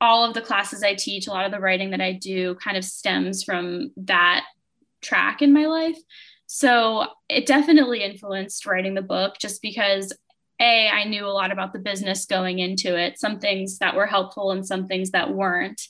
all 0.00 0.24
of 0.24 0.34
the 0.34 0.42
classes 0.42 0.82
I 0.82 0.94
teach, 0.94 1.26
a 1.26 1.30
lot 1.30 1.46
of 1.46 1.52
the 1.52 1.60
writing 1.60 1.90
that 1.90 2.00
I 2.00 2.12
do 2.12 2.56
kind 2.56 2.76
of 2.76 2.84
stems 2.84 3.44
from 3.44 3.92
that 3.96 4.44
track 5.00 5.40
in 5.40 5.52
my 5.52 5.66
life. 5.66 5.96
So 6.46 7.06
it 7.28 7.46
definitely 7.46 8.02
influenced 8.02 8.66
writing 8.66 8.94
the 8.94 9.02
book 9.02 9.36
just 9.40 9.62
because 9.62 10.12
A, 10.60 10.88
I 10.88 11.04
knew 11.04 11.24
a 11.24 11.28
lot 11.28 11.52
about 11.52 11.72
the 11.72 11.78
business 11.78 12.26
going 12.26 12.58
into 12.58 12.98
it, 12.98 13.18
some 13.18 13.38
things 13.38 13.78
that 13.78 13.96
were 13.96 14.06
helpful 14.06 14.50
and 14.50 14.66
some 14.66 14.86
things 14.86 15.12
that 15.12 15.32
weren't. 15.32 15.80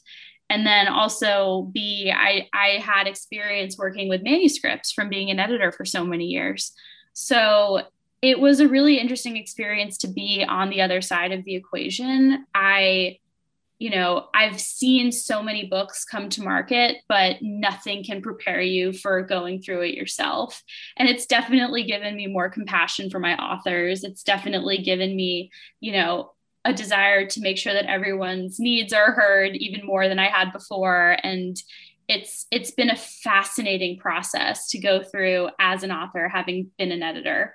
And 0.51 0.67
then 0.67 0.89
also 0.89 1.71
B, 1.73 2.13
I, 2.15 2.49
I 2.53 2.79
had 2.81 3.07
experience 3.07 3.79
working 3.79 4.09
with 4.09 4.23
manuscripts 4.23 4.93
from 4.93 5.09
being 5.09 5.31
an 5.31 5.41
editor 5.41 5.73
for 5.73 5.85
so 5.85 6.05
many 6.05 6.27
years. 6.27 6.73
So 7.13 7.83
it 8.23 8.39
was 8.41 8.61
a 8.61 8.69
really 8.69 8.99
interesting 8.99 9.37
experience 9.37 9.99
to 9.99 10.09
be 10.09 10.45
on 10.47 10.71
the 10.71 10.81
other 10.83 11.01
side 11.01 11.33
of 11.33 11.45
the 11.45 11.55
equation. 11.55 12.47
I 12.55 13.19
you 13.79 13.91
know, 13.91 14.29
I've 14.33 14.61
seen 14.61 15.11
so 15.11 15.43
many 15.43 15.67
books 15.67 16.05
come 16.05 16.29
to 16.31 16.43
market, 16.43 16.99
but 17.09 17.37
nothing 17.43 18.05
can 18.05 18.23
prepare 18.23 18.61
you 18.61 18.93
for 18.93 19.23
going 19.23 19.61
through 19.61 19.83
it 19.83 19.95
yourself. 19.95 20.63
And 20.97 21.09
it's 21.09 21.27
definitely 21.27 21.83
given 21.83 22.15
me 22.15 22.27
more 22.29 22.49
compassion 22.49 23.11
for 23.11 23.19
my 23.19 23.37
authors. 23.37 24.05
It's 24.05 24.23
definitely 24.23 24.79
given 24.79 25.15
me, 25.15 25.51
you 25.81 25.93
know, 25.93 26.33
a 26.65 26.73
desire 26.73 27.27
to 27.27 27.41
make 27.41 27.59
sure 27.59 27.75
that 27.75 27.87
everyone's 27.87 28.59
needs 28.59 28.93
are 28.93 29.13
heard 29.13 29.55
even 29.57 29.85
more 29.85 30.09
than 30.09 30.19
I 30.19 30.29
had 30.29 30.53
before. 30.53 31.17
And 31.23 31.61
it's 32.09 32.47
it's 32.51 32.71
been 32.71 32.91
a 32.91 32.97
fascinating 32.97 33.99
process 33.99 34.69
to 34.71 34.79
go 34.79 35.03
through 35.03 35.49
as 35.59 35.83
an 35.83 35.93
author, 35.93 36.29
having 36.29 36.71
been 36.79 36.93
an 36.93 37.03
editor. 37.03 37.55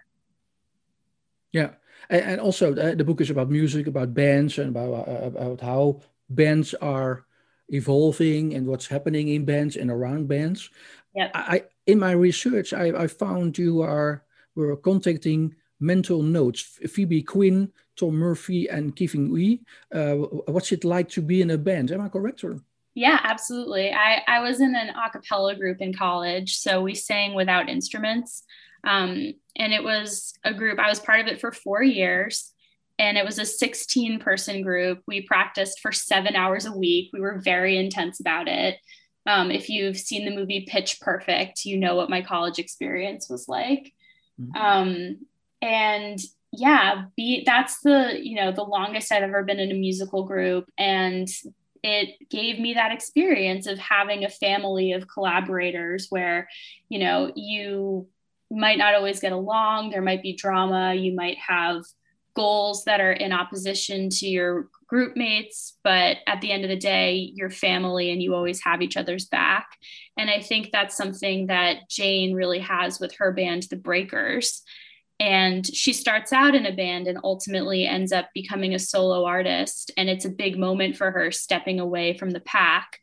Yeah, 1.52 1.72
and 2.10 2.40
also 2.40 2.76
uh, 2.76 2.96
the 2.96 3.04
book 3.04 3.22
is 3.22 3.30
about 3.30 3.50
music, 3.50 3.88
about 3.88 4.14
bands, 4.14 4.58
and 4.58 4.70
about 4.70 5.08
uh, 5.08 5.26
about 5.26 5.62
how 5.62 6.02
bands 6.30 6.74
are 6.76 7.26
evolving 7.70 8.56
and 8.56 8.66
what's 8.66 8.88
happening 8.88 9.30
in 9.30 9.46
bands 9.46 9.76
and 9.76 9.92
around 9.92 10.28
bands. 10.28 10.70
Yep. 11.16 11.32
I 11.34 11.64
in 11.86 12.00
my 12.00 12.12
research, 12.12 12.74
I, 12.74 13.04
I 13.04 13.08
found 13.08 13.58
you 13.58 13.82
are 13.82 14.24
were 14.56 14.76
contacting 14.78 15.56
mental 15.80 16.22
notes, 16.22 16.62
Phoebe 16.62 17.24
Quinn, 17.24 17.72
Tom 18.00 18.16
Murphy, 18.16 18.68
and 18.70 18.96
Kevin 18.96 19.32
Wee. 19.32 19.62
Uh, 19.94 20.14
what's 20.48 20.72
it 20.72 20.84
like 20.84 21.10
to 21.10 21.22
be 21.22 21.42
in 21.42 21.52
a 21.52 21.58
band? 21.58 21.92
Am 21.92 22.02
I 22.02 22.10
correct? 22.10 22.44
Or? 22.44 22.60
Yeah, 22.96 23.20
absolutely. 23.24 23.92
I, 23.92 24.22
I 24.28 24.40
was 24.42 24.62
in 24.62 24.76
an 24.76 24.90
a 24.90 25.10
cappella 25.10 25.56
group 25.56 25.82
in 25.82 25.94
college, 25.94 26.58
so 26.58 26.82
we 26.82 26.96
sang 26.96 27.34
without 27.34 27.70
instruments. 27.70 28.44
Um, 28.84 29.34
and 29.56 29.74
it 29.74 29.84
was 29.84 30.34
a 30.44 30.54
group, 30.54 30.80
I 30.80 30.90
was 30.90 31.00
part 31.00 31.20
of 31.20 31.28
it 31.28 31.42
for 31.42 31.52
four 31.52 31.84
years. 31.84 32.52
And 32.98 33.18
it 33.18 33.26
was 33.26 33.40
a 33.40 33.46
16 33.46 34.20
person 34.20 34.62
group. 34.62 35.02
We 35.08 35.22
practiced 35.22 35.80
for 35.80 35.92
seven 35.92 36.36
hours 36.36 36.66
a 36.66 36.78
week. 36.78 37.12
We 37.14 37.22
were 37.22 37.40
very 37.40 37.78
intense 37.78 38.20
about 38.20 38.48
it. 38.50 38.78
Um, 39.26 39.52
if 39.52 39.70
you've 39.70 39.98
seen 39.98 40.26
the 40.26 40.36
movie 40.36 40.66
Pitch 40.68 41.00
Perfect, 41.00 41.64
you 41.64 41.78
know 41.78 41.96
what 41.96 42.10
my 42.10 42.22
college 42.22 42.60
experience 42.60 43.30
was 43.30 43.48
like. 43.48 43.94
Mm-hmm. 44.42 44.62
Um, 44.62 45.18
and 45.62 46.20
yeah, 46.52 47.04
be 47.16 47.44
that's 47.46 47.80
the 47.82 48.20
you 48.22 48.36
know 48.36 48.52
the 48.52 48.64
longest 48.64 49.12
I've 49.12 49.24
ever 49.24 49.44
been 49.44 49.60
in 49.60 49.72
a 49.72 49.76
musical 49.76 50.24
group, 50.24 50.70
and 50.78 51.28
it 51.84 52.30
gave 52.30 52.60
me 52.60 52.74
that 52.74 52.92
experience 52.92 53.68
of 53.68 53.78
having 53.78 54.24
a 54.26 54.30
family 54.30 54.92
of 54.94 55.08
collaborators 55.08 56.08
where 56.10 56.50
you 56.90 57.00
know 57.00 57.32
you 57.36 58.08
might 58.52 58.78
not 58.78 58.96
always 58.96 59.20
get 59.20 59.32
along 59.32 59.90
there 59.90 60.02
might 60.02 60.24
be 60.24 60.34
drama 60.34 60.94
you 60.94 61.14
might 61.14 61.38
have 61.38 61.84
goals 62.36 62.84
that 62.86 63.00
are 63.00 63.12
in 63.12 63.32
opposition 63.32 64.10
to 64.10 64.28
your 64.28 64.68
group 64.88 65.16
mates 65.16 65.78
but 65.84 66.18
at 66.28 66.42
the 66.42 66.52
end 66.52 66.64
of 66.64 66.70
the 66.70 66.76
day 66.76 67.32
you're 67.36 67.50
family 67.50 68.12
and 68.12 68.22
you 68.22 68.34
always 68.34 68.62
have 68.64 68.82
each 68.82 68.98
other's 68.98 69.26
back. 69.26 69.68
And 70.18 70.30
i 70.30 70.42
think 70.42 70.72
that's 70.72 70.98
something 70.98 71.48
that 71.48 71.90
jane 71.90 72.34
really 72.34 72.60
has 72.60 73.00
with 73.00 73.16
her 73.18 73.32
band 73.32 73.64
the 73.70 73.78
breakers 73.78 74.64
and 75.20 75.66
she 75.76 75.92
starts 75.92 76.32
out 76.32 76.56
in 76.56 76.66
a 76.66 76.72
band 76.72 77.08
and 77.08 77.20
ultimately 77.24 77.86
ends 77.86 78.14
up 78.14 78.30
becoming 78.34 78.74
a 78.74 78.80
solo 78.80 79.26
artist. 79.26 79.92
And 79.98 80.10
it's 80.10 80.24
a 80.24 80.30
big 80.30 80.58
moment 80.58 80.96
for 80.96 81.12
her 81.12 81.30
stepping 81.30 81.80
away 81.80 82.18
from 82.18 82.32
the 82.32 82.40
pack. 82.40 83.00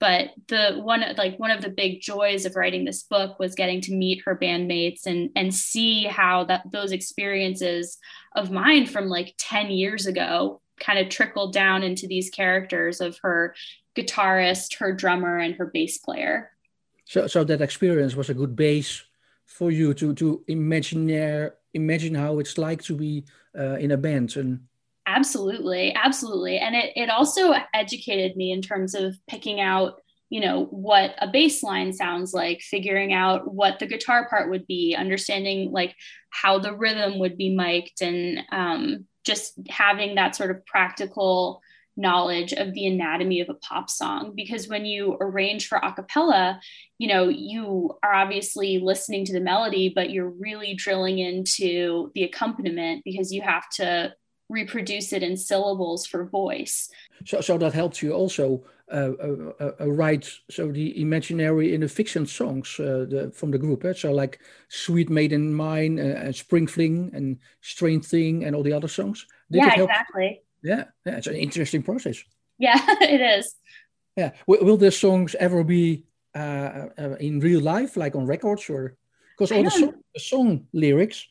But 0.00 0.30
the 0.48 0.80
one 0.82 1.04
like 1.16 1.38
one 1.38 1.50
of 1.50 1.60
the 1.60 1.68
big 1.68 2.00
joys 2.00 2.44
of 2.44 2.56
writing 2.56 2.84
this 2.84 3.02
book 3.02 3.38
was 3.38 3.54
getting 3.54 3.82
to 3.82 3.94
meet 3.94 4.22
her 4.24 4.36
bandmates 4.36 5.06
and 5.06 5.30
and 5.36 5.54
see 5.54 6.04
how 6.04 6.44
that 6.44 6.62
those 6.72 6.90
experiences 6.90 7.98
of 8.34 8.50
mine 8.50 8.86
from 8.86 9.08
like 9.08 9.34
10 9.38 9.70
years 9.70 10.06
ago 10.06 10.62
kind 10.80 10.98
of 10.98 11.10
trickled 11.10 11.52
down 11.52 11.82
into 11.82 12.06
these 12.06 12.30
characters 12.30 13.02
of 13.02 13.18
her 13.22 13.54
guitarist 13.94 14.78
her 14.78 14.92
drummer 14.92 15.36
and 15.36 15.56
her 15.56 15.66
bass 15.66 15.98
player. 15.98 16.50
So 17.04 17.26
so 17.26 17.44
that 17.44 17.60
experience 17.60 18.16
was 18.16 18.30
a 18.30 18.34
good 18.34 18.56
base 18.56 19.04
for 19.44 19.70
you 19.70 19.92
to 19.94 20.14
to 20.14 20.42
imagine 20.48 21.08
imagine 21.74 22.14
how 22.14 22.38
it's 22.38 22.58
like 22.58 22.82
to 22.82 22.94
be 22.94 23.24
uh, 23.58 23.76
in 23.76 23.92
a 23.92 23.96
band 23.96 24.36
and 24.36 24.60
absolutely 25.06 25.94
absolutely. 25.94 26.58
And 26.58 26.74
it, 26.74 26.92
it 26.96 27.10
also 27.10 27.54
educated 27.74 28.36
me 28.36 28.52
in 28.52 28.62
terms 28.62 28.94
of 28.94 29.16
picking 29.28 29.60
out 29.60 30.00
you 30.30 30.40
know 30.40 30.66
what 30.66 31.14
a 31.18 31.26
bass 31.26 31.62
line 31.62 31.92
sounds 31.92 32.32
like 32.32 32.60
figuring 32.60 33.12
out 33.12 33.52
what 33.52 33.80
the 33.80 33.86
guitar 33.86 34.28
part 34.28 34.48
would 34.48 34.64
be 34.66 34.94
understanding 34.96 35.72
like 35.72 35.94
how 36.30 36.58
the 36.60 36.72
rhythm 36.72 37.18
would 37.18 37.36
be 37.36 37.54
mic'd 37.54 38.00
and 38.00 38.38
um, 38.52 39.06
just 39.24 39.54
having 39.68 40.14
that 40.14 40.36
sort 40.36 40.52
of 40.52 40.64
practical 40.64 41.60
knowledge 42.00 42.52
of 42.52 42.72
the 42.74 42.86
anatomy 42.86 43.40
of 43.40 43.48
a 43.48 43.54
pop 43.54 43.90
song 43.90 44.32
because 44.34 44.68
when 44.68 44.84
you 44.84 45.16
arrange 45.20 45.68
for 45.68 45.78
a 45.78 45.92
cappella 45.92 46.60
you 46.98 47.08
know 47.08 47.28
you 47.28 47.92
are 48.02 48.14
obviously 48.14 48.78
listening 48.78 49.24
to 49.24 49.32
the 49.32 49.40
melody 49.40 49.92
but 49.94 50.10
you're 50.10 50.30
really 50.30 50.74
drilling 50.74 51.18
into 51.18 52.10
the 52.14 52.24
accompaniment 52.24 53.02
because 53.04 53.32
you 53.32 53.42
have 53.42 53.68
to 53.70 54.12
reproduce 54.50 55.12
it 55.12 55.22
in 55.22 55.36
syllables 55.36 56.04
for 56.04 56.24
voice. 56.24 56.90
So 57.24 57.40
so 57.40 57.56
that 57.58 57.72
helps 57.72 58.02
you 58.02 58.12
also 58.12 58.64
uh, 58.92 59.12
uh, 59.22 59.70
uh, 59.80 59.90
write 59.90 60.28
so 60.50 60.72
the 60.72 61.00
imaginary 61.00 61.74
in 61.74 61.80
the 61.80 61.88
fiction 61.88 62.26
songs 62.26 62.78
uh, 62.80 63.06
the, 63.08 63.30
from 63.32 63.52
the 63.52 63.58
group 63.58 63.84
eh? 63.84 63.92
so 63.92 64.10
like 64.10 64.40
sweet 64.68 65.08
maiden 65.08 65.54
mine 65.54 66.00
uh, 66.00 66.24
and 66.24 66.34
spring 66.34 66.66
fling 66.66 67.10
and 67.14 67.38
strange 67.60 68.04
thing 68.04 68.44
and 68.44 68.56
all 68.56 68.64
the 68.64 68.72
other 68.72 68.88
songs. 68.88 69.26
Did 69.50 69.62
yeah 69.62 69.82
exactly 69.82 70.42
yeah, 70.62 70.84
yeah, 71.04 71.16
it's 71.16 71.26
an 71.26 71.36
interesting 71.36 71.82
process. 71.82 72.22
Yeah, 72.58 72.78
it 73.00 73.20
is. 73.20 73.54
Yeah, 74.16 74.32
will, 74.46 74.64
will 74.64 74.76
the 74.76 74.90
songs 74.90 75.34
ever 75.38 75.64
be 75.64 76.04
uh, 76.34 76.88
uh, 76.98 77.16
in 77.20 77.40
real 77.40 77.60
life, 77.60 77.96
like 77.96 78.14
on 78.14 78.26
records, 78.26 78.68
or 78.68 78.96
because 79.36 79.52
all 79.52 79.62
the 79.62 79.70
song, 79.70 79.94
the 80.14 80.20
song, 80.20 80.66
lyrics 80.72 81.26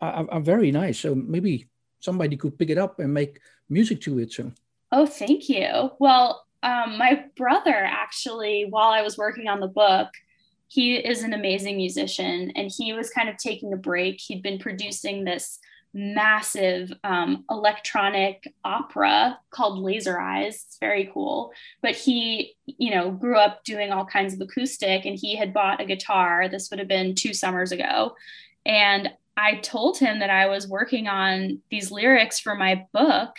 are, 0.00 0.26
are, 0.30 0.40
very 0.40 0.72
nice? 0.72 0.98
So 0.98 1.14
maybe 1.14 1.68
somebody 2.00 2.36
could 2.36 2.58
pick 2.58 2.70
it 2.70 2.78
up 2.78 2.98
and 2.98 3.14
make 3.14 3.40
music 3.68 4.00
to 4.02 4.18
it. 4.18 4.32
So. 4.32 4.52
Oh, 4.90 5.06
thank 5.06 5.48
you. 5.48 5.92
Well, 5.98 6.44
um, 6.62 6.98
my 6.98 7.24
brother 7.36 7.74
actually, 7.74 8.66
while 8.68 8.90
I 8.90 9.02
was 9.02 9.16
working 9.16 9.48
on 9.48 9.60
the 9.60 9.68
book, 9.68 10.08
he 10.68 10.96
is 10.96 11.22
an 11.22 11.34
amazing 11.34 11.76
musician 11.76 12.50
and 12.56 12.70
he 12.74 12.92
was 12.92 13.10
kind 13.10 13.28
of 13.28 13.36
taking 13.36 13.72
a 13.72 13.76
break. 13.76 14.20
He'd 14.20 14.42
been 14.42 14.58
producing 14.58 15.24
this 15.24 15.58
massive 15.94 16.92
um, 17.04 17.44
electronic 17.50 18.52
opera 18.64 19.38
called 19.50 19.78
Laser 19.78 20.18
Eyes. 20.18 20.64
It's 20.66 20.78
very 20.78 21.10
cool. 21.12 21.52
But 21.82 21.94
he, 21.94 22.54
you 22.66 22.94
know, 22.94 23.10
grew 23.10 23.36
up 23.36 23.64
doing 23.64 23.90
all 23.92 24.06
kinds 24.06 24.34
of 24.34 24.40
acoustic 24.40 25.04
and 25.04 25.18
he 25.18 25.36
had 25.36 25.52
bought 25.52 25.80
a 25.80 25.86
guitar. 25.86 26.48
This 26.48 26.70
would 26.70 26.78
have 26.78 26.88
been 26.88 27.14
two 27.14 27.34
summers 27.34 27.72
ago. 27.72 28.14
And 28.64 29.10
I 29.36 29.56
told 29.56 29.98
him 29.98 30.18
that 30.20 30.30
I 30.30 30.46
was 30.46 30.68
working 30.68 31.08
on 31.08 31.60
these 31.70 31.90
lyrics 31.90 32.38
for 32.38 32.54
my 32.54 32.86
book 32.92 33.36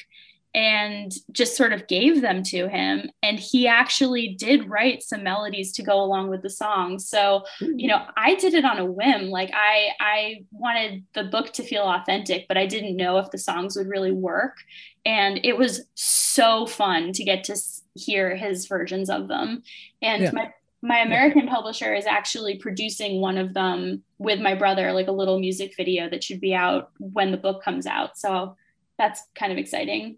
and 0.55 1.13
just 1.31 1.57
sort 1.57 1.73
of 1.73 1.87
gave 1.87 2.21
them 2.21 2.43
to 2.43 2.67
him 2.67 3.09
and 3.23 3.39
he 3.39 3.67
actually 3.67 4.35
did 4.37 4.69
write 4.69 5.01
some 5.01 5.23
melodies 5.23 5.71
to 5.71 5.81
go 5.81 5.99
along 5.99 6.29
with 6.29 6.41
the 6.43 6.49
song 6.49 6.99
so 6.99 7.43
you 7.59 7.87
know 7.87 8.05
i 8.17 8.35
did 8.35 8.53
it 8.53 8.65
on 8.65 8.77
a 8.77 8.85
whim 8.85 9.29
like 9.29 9.49
i 9.53 9.89
i 9.99 10.43
wanted 10.51 11.03
the 11.13 11.23
book 11.23 11.51
to 11.51 11.63
feel 11.63 11.83
authentic 11.83 12.45
but 12.47 12.57
i 12.57 12.67
didn't 12.67 12.95
know 12.95 13.17
if 13.17 13.31
the 13.31 13.37
songs 13.37 13.75
would 13.75 13.87
really 13.87 14.11
work 14.11 14.57
and 15.05 15.39
it 15.43 15.57
was 15.57 15.81
so 15.95 16.65
fun 16.65 17.11
to 17.11 17.23
get 17.23 17.43
to 17.43 17.55
hear 17.95 18.35
his 18.35 18.67
versions 18.67 19.09
of 19.09 19.27
them 19.27 19.63
and 20.01 20.23
yeah. 20.23 20.31
my 20.33 20.53
my 20.85 20.99
American 20.99 21.47
publisher 21.47 21.95
is 21.95 22.05
actually 22.05 22.57
producing 22.57 23.21
one 23.21 23.37
of 23.37 23.53
them 23.53 24.03
with 24.17 24.41
my 24.41 24.53
brother, 24.53 24.91
like 24.91 25.07
a 25.07 25.13
little 25.13 25.39
music 25.39 25.73
video 25.77 26.09
that 26.09 26.21
should 26.21 26.41
be 26.41 26.53
out 26.53 26.91
when 26.99 27.31
the 27.31 27.37
book 27.37 27.63
comes 27.63 27.87
out. 27.87 28.17
So 28.17 28.57
that's 28.97 29.21
kind 29.33 29.53
of 29.53 29.57
exciting. 29.57 30.17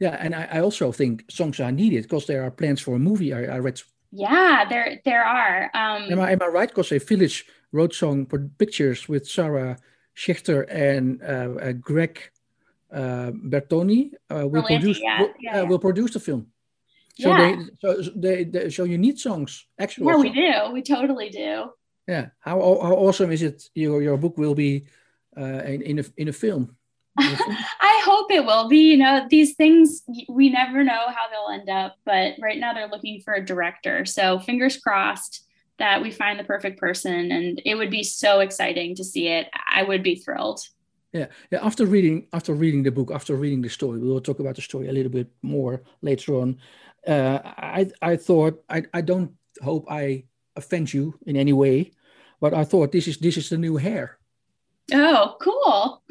Yeah, 0.00 0.16
and 0.20 0.34
I, 0.34 0.48
I 0.52 0.60
also 0.60 0.92
think 0.92 1.24
songs 1.28 1.58
are 1.60 1.72
needed 1.72 2.02
because 2.02 2.26
there 2.26 2.44
are 2.44 2.50
plans 2.50 2.80
for 2.80 2.94
a 2.94 2.98
movie. 2.98 3.32
I, 3.32 3.56
I 3.56 3.58
read. 3.58 3.80
Yeah, 4.12 4.64
there 4.68 5.00
there 5.04 5.24
are. 5.24 5.70
Um, 5.74 6.12
am 6.12 6.20
I 6.20 6.32
am 6.32 6.42
I 6.42 6.46
right? 6.46 6.68
Because 6.68 6.92
a 6.92 6.98
Village 6.98 7.46
wrote 7.72 7.94
song 7.94 8.26
for 8.26 8.38
pictures 8.58 9.08
with 9.08 9.28
Sarah 9.28 9.76
Schechter 10.16 10.66
and 10.70 11.20
uh, 11.22 11.60
uh, 11.60 11.72
Greg 11.72 12.30
uh, 12.92 13.30
Berlanti 13.32 14.12
uh, 14.30 14.46
will 14.46 14.62
produce 14.62 15.00
yeah, 15.02 15.20
will, 15.20 15.32
yeah, 15.40 15.60
uh, 15.60 15.66
will 15.66 15.78
produce 15.78 16.12
the 16.12 16.20
film. 16.20 16.46
So 17.18 17.28
yeah. 17.30 17.38
they 17.38 17.64
so 17.80 18.10
they, 18.16 18.44
they, 18.44 18.70
so 18.70 18.84
you 18.84 18.98
need 18.98 19.18
songs 19.18 19.66
actually. 19.78 20.06
Yeah, 20.06 20.16
we 20.16 20.30
do. 20.30 20.72
We 20.72 20.82
totally 20.82 21.30
do. 21.30 21.70
Yeah. 22.06 22.28
How 22.38 22.58
how 22.60 22.94
awesome 22.94 23.32
is 23.32 23.42
it? 23.42 23.68
Your 23.74 24.00
your 24.00 24.16
book 24.16 24.38
will 24.38 24.54
be 24.54 24.86
uh, 25.36 25.62
in 25.66 25.82
in 25.82 25.98
a 25.98 26.04
in 26.16 26.28
a 26.28 26.32
film. 26.32 26.77
I 27.18 28.02
hope 28.04 28.30
it 28.30 28.44
will 28.44 28.68
be. 28.68 28.92
You 28.92 28.96
know, 28.98 29.26
these 29.28 29.54
things, 29.54 30.02
we 30.28 30.50
never 30.50 30.84
know 30.84 31.06
how 31.08 31.28
they'll 31.30 31.58
end 31.58 31.68
up, 31.68 31.96
but 32.04 32.34
right 32.40 32.58
now 32.58 32.72
they're 32.72 32.88
looking 32.88 33.20
for 33.20 33.34
a 33.34 33.44
director. 33.44 34.04
So 34.04 34.38
fingers 34.38 34.76
crossed 34.76 35.44
that 35.78 36.02
we 36.02 36.10
find 36.10 36.38
the 36.38 36.44
perfect 36.44 36.78
person. 36.78 37.30
And 37.30 37.62
it 37.64 37.74
would 37.74 37.90
be 37.90 38.02
so 38.02 38.40
exciting 38.40 38.94
to 38.96 39.04
see 39.04 39.28
it. 39.28 39.48
I 39.70 39.82
would 39.82 40.02
be 40.02 40.16
thrilled. 40.16 40.60
Yeah, 41.12 41.26
yeah. 41.50 41.64
After 41.64 41.86
reading, 41.86 42.26
after 42.32 42.52
reading 42.52 42.82
the 42.82 42.90
book, 42.90 43.10
after 43.12 43.34
reading 43.34 43.62
the 43.62 43.70
story, 43.70 43.98
we 43.98 44.08
will 44.08 44.20
talk 44.20 44.40
about 44.40 44.56
the 44.56 44.62
story 44.62 44.88
a 44.88 44.92
little 44.92 45.10
bit 45.10 45.28
more 45.42 45.82
later 46.02 46.34
on. 46.34 46.58
Uh, 47.06 47.38
I, 47.44 47.90
I 48.02 48.16
thought 48.16 48.62
I, 48.68 48.82
I 48.92 49.00
don't 49.00 49.32
hope 49.62 49.86
I 49.90 50.24
offend 50.56 50.92
you 50.92 51.18
in 51.24 51.36
any 51.36 51.54
way, 51.54 51.92
but 52.40 52.52
I 52.52 52.64
thought 52.64 52.92
this 52.92 53.08
is 53.08 53.16
this 53.18 53.38
is 53.38 53.48
the 53.48 53.56
new 53.56 53.76
hair. 53.76 54.18
Oh, 54.92 55.36
cool! 55.40 56.02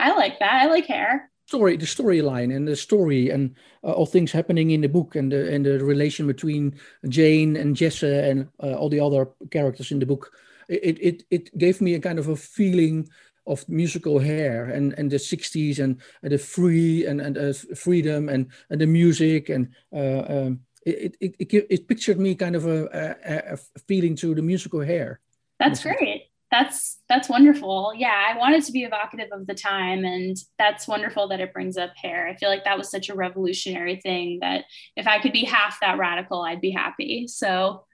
I 0.00 0.16
like 0.16 0.38
that. 0.38 0.62
I 0.62 0.66
like 0.66 0.86
hair. 0.86 1.30
Story, 1.46 1.76
the 1.76 1.86
storyline, 1.86 2.54
and 2.54 2.66
the 2.66 2.76
story, 2.76 3.30
and 3.30 3.54
uh, 3.82 3.90
all 3.90 4.06
things 4.06 4.30
happening 4.30 4.70
in 4.70 4.80
the 4.82 4.88
book, 4.88 5.16
and 5.16 5.32
the 5.32 5.52
and 5.52 5.66
the 5.66 5.84
relation 5.84 6.26
between 6.26 6.78
Jane 7.08 7.56
and 7.56 7.74
Jesse, 7.74 8.06
and 8.06 8.48
uh, 8.62 8.74
all 8.74 8.88
the 8.88 9.00
other 9.00 9.28
characters 9.50 9.90
in 9.90 9.98
the 9.98 10.06
book. 10.06 10.32
It 10.68 10.98
it 11.00 11.24
it 11.30 11.58
gave 11.58 11.80
me 11.80 11.94
a 11.94 12.00
kind 12.00 12.20
of 12.20 12.28
a 12.28 12.36
feeling 12.36 13.08
of 13.46 13.68
musical 13.68 14.18
hair 14.18 14.64
and 14.64 14.94
and 14.98 15.10
the 15.10 15.16
60s 15.16 15.78
and, 15.78 16.00
and 16.22 16.32
the 16.32 16.38
free 16.38 17.06
and 17.06 17.20
and 17.20 17.36
uh, 17.36 17.52
freedom 17.74 18.28
and 18.28 18.46
and 18.70 18.80
the 18.80 18.86
music 18.86 19.48
and 19.48 19.68
uh, 19.92 20.24
um, 20.28 20.60
it, 20.86 21.16
it, 21.20 21.34
it 21.38 21.66
it 21.70 21.88
pictured 21.88 22.18
me 22.18 22.34
kind 22.34 22.54
of 22.56 22.66
a, 22.66 22.84
a, 23.24 23.54
a 23.54 23.80
feeling 23.88 24.14
to 24.16 24.34
the 24.34 24.42
musical 24.42 24.80
hair 24.80 25.20
that's 25.58 25.82
great 25.82 26.19
that's 26.50 26.98
that's 27.08 27.28
wonderful. 27.28 27.92
Yeah 27.96 28.24
i 28.28 28.36
wanted 28.36 28.64
to 28.64 28.72
be 28.72 28.84
evocative 28.84 29.28
of 29.32 29.46
the 29.46 29.54
time 29.54 30.04
and 30.04 30.36
that's 30.58 30.88
wonderful 30.88 31.28
that 31.28 31.40
it 31.40 31.52
brings 31.52 31.76
up 31.76 31.90
hair. 31.96 32.28
I 32.28 32.36
feel 32.36 32.48
like 32.48 32.64
that 32.64 32.78
was 32.78 32.90
such 32.90 33.08
a 33.08 33.14
revolutionary 33.14 33.96
thing 33.96 34.38
that 34.40 34.64
if 34.96 35.06
i 35.06 35.20
could 35.20 35.32
be 35.32 35.44
half 35.44 35.78
that 35.80 35.98
radical 35.98 36.42
i'd 36.42 36.60
be 36.60 36.70
happy. 36.70 37.26
So 37.26 37.84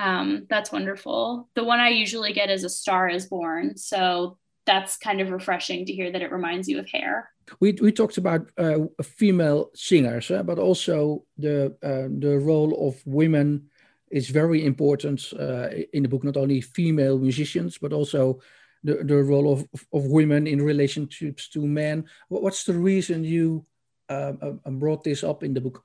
um, 0.00 0.46
that's 0.48 0.72
wonderful. 0.72 1.50
The 1.54 1.64
one 1.64 1.80
i 1.80 1.90
usually 1.90 2.32
get 2.32 2.50
is 2.50 2.64
a 2.64 2.68
star 2.70 3.08
is 3.08 3.26
born. 3.26 3.76
So 3.76 4.38
that's 4.64 4.96
kind 4.96 5.20
of 5.20 5.30
refreshing 5.30 5.86
to 5.86 5.92
hear 5.92 6.10
that 6.12 6.22
it 6.22 6.32
reminds 6.32 6.68
you 6.68 6.78
of 6.78 6.88
hair. 6.88 7.30
We, 7.60 7.72
we 7.72 7.92
talked 7.92 8.18
about 8.18 8.50
uh, 8.56 8.78
female 9.02 9.70
singers 9.74 10.30
uh, 10.30 10.42
but 10.44 10.58
also 10.58 11.24
the 11.36 11.76
uh, 11.82 12.08
the 12.20 12.38
role 12.38 12.88
of 12.88 13.02
women 13.04 13.68
is 14.12 14.28
very 14.28 14.64
important 14.64 15.32
uh, 15.40 15.68
in 15.92 16.02
the 16.02 16.08
book, 16.08 16.22
not 16.22 16.36
only 16.36 16.60
female 16.60 17.18
musicians, 17.18 17.78
but 17.78 17.92
also 17.92 18.40
the, 18.84 19.02
the 19.02 19.16
role 19.16 19.52
of, 19.52 19.66
of 19.92 20.04
women 20.06 20.46
in 20.46 20.60
relationships 20.60 21.48
to 21.48 21.66
men. 21.66 22.04
What's 22.28 22.64
the 22.64 22.74
reason 22.74 23.24
you 23.24 23.64
uh, 24.08 24.32
brought 24.66 25.02
this 25.02 25.24
up 25.24 25.42
in 25.42 25.54
the 25.54 25.60
book? 25.60 25.82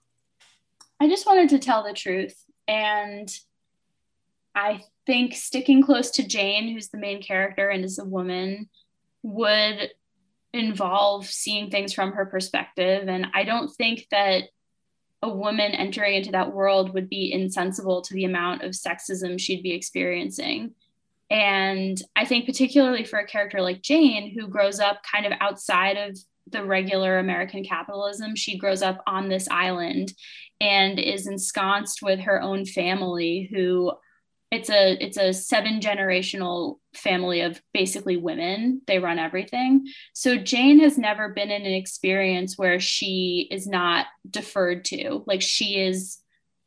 I 1.00 1.08
just 1.08 1.26
wanted 1.26 1.50
to 1.50 1.60
tell 1.60 1.84
the 1.84 1.94
truth. 1.94 2.36
And 2.68 3.34
I 4.54 4.82
think 5.06 5.34
sticking 5.34 5.82
close 5.82 6.12
to 6.12 6.28
Jane, 6.28 6.74
who's 6.74 6.90
the 6.90 6.98
main 6.98 7.22
character 7.22 7.70
and 7.70 7.86
is 7.86 7.98
a 7.98 8.04
woman, 8.04 8.68
would 9.24 9.92
involve 10.54 11.28
seeing 11.28 11.70
things 11.70 11.94
from 11.94 12.12
her 12.12 12.26
perspective. 12.26 13.08
And 13.08 13.28
I 13.34 13.44
don't 13.44 13.70
think 13.70 14.08
that 14.12 14.44
a 15.22 15.30
woman 15.30 15.72
entering 15.72 16.16
into 16.16 16.32
that 16.32 16.54
world 16.54 16.94
would 16.94 17.10
be 17.10 17.32
insensible 17.34 18.02
to 18.02 18.14
the 18.14 18.26
amount 18.26 18.64
of 18.64 18.72
sexism 18.72 19.40
she'd 19.40 19.64
be 19.64 19.74
experiencing. 19.74 20.74
And 21.30 22.02
I 22.16 22.26
think, 22.26 22.46
particularly 22.46 23.04
for 23.04 23.20
a 23.20 23.28
character 23.28 23.62
like 23.62 23.82
Jane, 23.82 24.32
who 24.32 24.48
grows 24.48 24.80
up 24.80 25.02
kind 25.04 25.26
of 25.26 25.34
outside 25.42 25.98
of 25.98 26.18
the 26.50 26.64
regular 26.64 27.20
American 27.20 27.64
capitalism, 27.64 28.36
she 28.36 28.58
grows 28.58 28.82
up 28.82 29.04
on 29.06 29.28
this 29.28 29.48
island 29.50 30.14
and 30.62 31.00
is 31.00 31.28
ensconced 31.28 32.02
with 32.02 32.22
her 32.22 32.42
own 32.42 32.66
family 32.66 33.50
who 33.52 33.92
it's 34.50 34.70
a 34.70 35.04
it's 35.04 35.18
a 35.18 35.34
seven 35.34 35.80
generational 35.82 36.80
family 36.94 37.42
of 37.42 37.62
basically 37.74 38.16
women. 38.18 38.82
They 38.88 39.00
run 39.00 39.20
everything. 39.20 39.86
So 40.14 40.38
jane 40.38 40.80
has 40.80 40.98
never 40.98 41.30
been 41.30 41.52
in 41.52 41.66
an 41.66 41.74
experience 41.74 42.58
where 42.58 42.80
she 42.80 43.48
is 43.52 43.68
not 43.68 44.06
deferred 44.30 44.86
to. 44.86 45.24
Like 45.28 45.42
she 45.42 45.80
is 45.80 46.20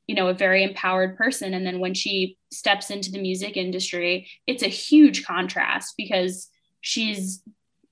you 0.06 0.14
know 0.14 0.28
a 0.28 0.34
very 0.34 0.62
empowered 0.62 1.16
person. 1.16 1.54
And 1.54 1.64
then 1.64 1.80
when 1.80 1.94
she 1.94 2.36
steps 2.52 2.90
into 2.90 3.10
the 3.10 3.20
music 3.20 3.56
industry 3.56 4.28
it's 4.46 4.62
a 4.62 4.68
huge 4.68 5.24
contrast 5.24 5.94
because 5.96 6.48
she's 6.82 7.42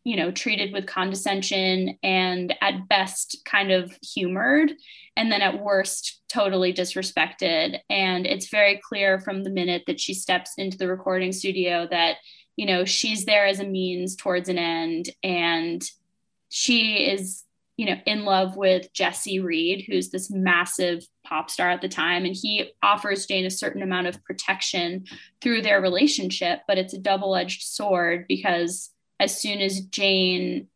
you 0.04 0.16
know 0.16 0.30
treated 0.30 0.72
with 0.72 0.86
condescension 0.86 1.98
and 2.02 2.54
at 2.62 2.88
best 2.88 3.38
kind 3.44 3.70
of 3.70 3.96
humored 4.02 4.72
and 5.18 5.32
then 5.32 5.42
at 5.42 5.60
worst 5.60 6.22
totally 6.28 6.72
disrespected. 6.72 7.80
And 7.90 8.24
it's 8.24 8.50
very 8.50 8.80
clear 8.82 9.18
from 9.18 9.42
the 9.42 9.50
minute 9.50 9.82
that 9.88 9.98
she 9.98 10.14
steps 10.14 10.52
into 10.56 10.78
the 10.78 10.86
recording 10.86 11.32
studio 11.32 11.88
that 11.90 12.16
you 12.56 12.66
know 12.66 12.84
she's 12.84 13.24
there 13.24 13.46
as 13.46 13.58
a 13.58 13.66
means 13.66 14.14
towards 14.14 14.48
an 14.48 14.58
end. 14.58 15.10
And 15.22 15.82
she 16.50 17.08
is 17.10 17.42
you 17.76 17.86
know 17.86 17.96
in 18.06 18.24
love 18.24 18.56
with 18.56 18.92
jesse 18.92 19.40
reid 19.40 19.84
who's 19.86 20.10
this 20.10 20.30
massive 20.30 21.04
pop 21.26 21.50
star 21.50 21.68
at 21.68 21.82
the 21.82 21.88
time. 21.88 22.24
And 22.24 22.36
he 22.36 22.70
offers 22.82 23.26
jane 23.26 23.44
a 23.44 23.50
certain 23.50 23.82
amount 23.82 24.06
of 24.06 24.22
protection 24.24 25.04
through 25.42 25.62
their 25.62 25.80
relationship 25.80 26.60
but 26.68 26.78
it's 26.78 26.94
a 26.94 26.98
double-edged 26.98 27.62
sword 27.62 28.26
because 28.28 28.90
as 29.20 29.40
soon 29.40 29.60
as 29.60 29.80
jane 29.80 30.68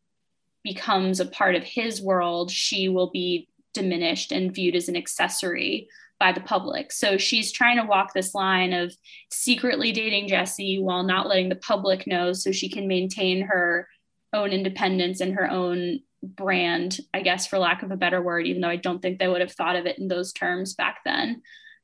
becomes 0.63 1.19
a 1.19 1.25
part 1.25 1.55
of 1.55 1.63
his 1.63 2.01
world 2.01 2.49
she 2.51 2.87
will 2.87 3.09
be 3.09 3.47
diminished 3.73 4.31
and 4.31 4.53
viewed 4.53 4.75
as 4.75 4.87
an 4.87 4.95
accessory 4.95 5.87
by 6.19 6.31
the 6.31 6.39
public. 6.39 6.91
So 6.91 7.17
she's 7.17 7.51
trying 7.51 7.77
to 7.77 7.85
walk 7.85 8.13
this 8.13 8.33
line 8.33 8.71
of 8.71 8.95
secretly 9.29 9.91
dating 9.91 10.29
Jesse 10.29 10.79
while 10.79 11.03
not 11.03 11.27
letting 11.27 11.49
the 11.49 11.55
public 11.55 12.07
know 12.07 12.31
so 12.31 12.51
she 12.51 12.69
can 12.69 12.87
maintain 12.87 13.41
her 13.41 13.89
own 14.31 14.51
independence 14.51 15.19
and 15.19 15.33
her 15.33 15.49
own 15.49 15.99
brand, 16.23 16.99
I 17.13 17.21
guess, 17.21 17.45
for 17.45 17.59
lack 17.59 17.83
of 17.83 17.91
a 17.91 17.97
better 17.97 18.21
word, 18.21 18.47
even 18.47 18.61
though 18.61 18.69
I 18.69 18.77
don't 18.77 19.01
think 19.01 19.19
they 19.19 19.27
would 19.27 19.41
have 19.41 19.51
thought 19.51 19.75
of 19.75 19.85
it 19.85 19.99
in 19.99 20.07
those 20.07 20.31
terms 20.31 20.75
back 20.75 20.99
then. 21.03 21.41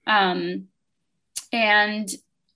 Um, 0.08 0.70
and 1.52 2.10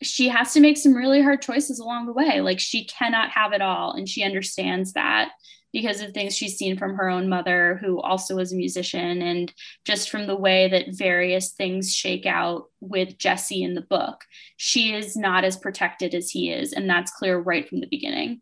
she 0.04 0.30
has 0.30 0.54
to 0.54 0.60
make 0.60 0.78
some 0.78 0.94
really 0.94 1.22
hard 1.22 1.42
choices 1.42 1.80
along 1.80 2.06
the 2.06 2.14
way. 2.14 2.42
Like 2.42 2.60
she 2.60 2.86
cannot 2.86 3.30
have 3.32 3.54
it 3.54 3.62
all, 3.62 3.94
and 3.94 4.08
she 4.08 4.24
understands 4.24 4.94
that. 4.94 5.32
because 5.74 6.02
of 6.02 6.12
things 6.12 6.38
she's 6.38 6.56
seen 6.56 6.78
from 6.78 6.96
her 6.96 7.10
own 7.10 7.28
mother, 7.28 7.80
who 7.82 8.00
also 8.00 8.36
was 8.36 8.54
a 8.54 8.56
musician, 8.56 9.22
and 9.24 9.52
just 9.86 10.10
from 10.10 10.28
the 10.28 10.36
way 10.36 10.70
that 10.70 10.96
various 10.96 11.52
things 11.54 11.94
shake 11.94 12.28
out 12.28 12.66
with 12.80 13.18
Jesse 13.18 13.64
in 13.64 13.74
the 13.74 13.82
book. 13.82 14.22
She 14.56 14.94
is 14.94 15.18
not 15.18 15.44
as 15.44 15.58
protected 15.58 16.14
as 16.14 16.30
he 16.30 16.52
is, 16.52 16.74
and 16.74 16.88
that's 16.88 17.12
clear 17.12 17.40
right 17.40 17.68
from 17.68 17.80
the 17.82 17.88
beginning. 17.88 18.42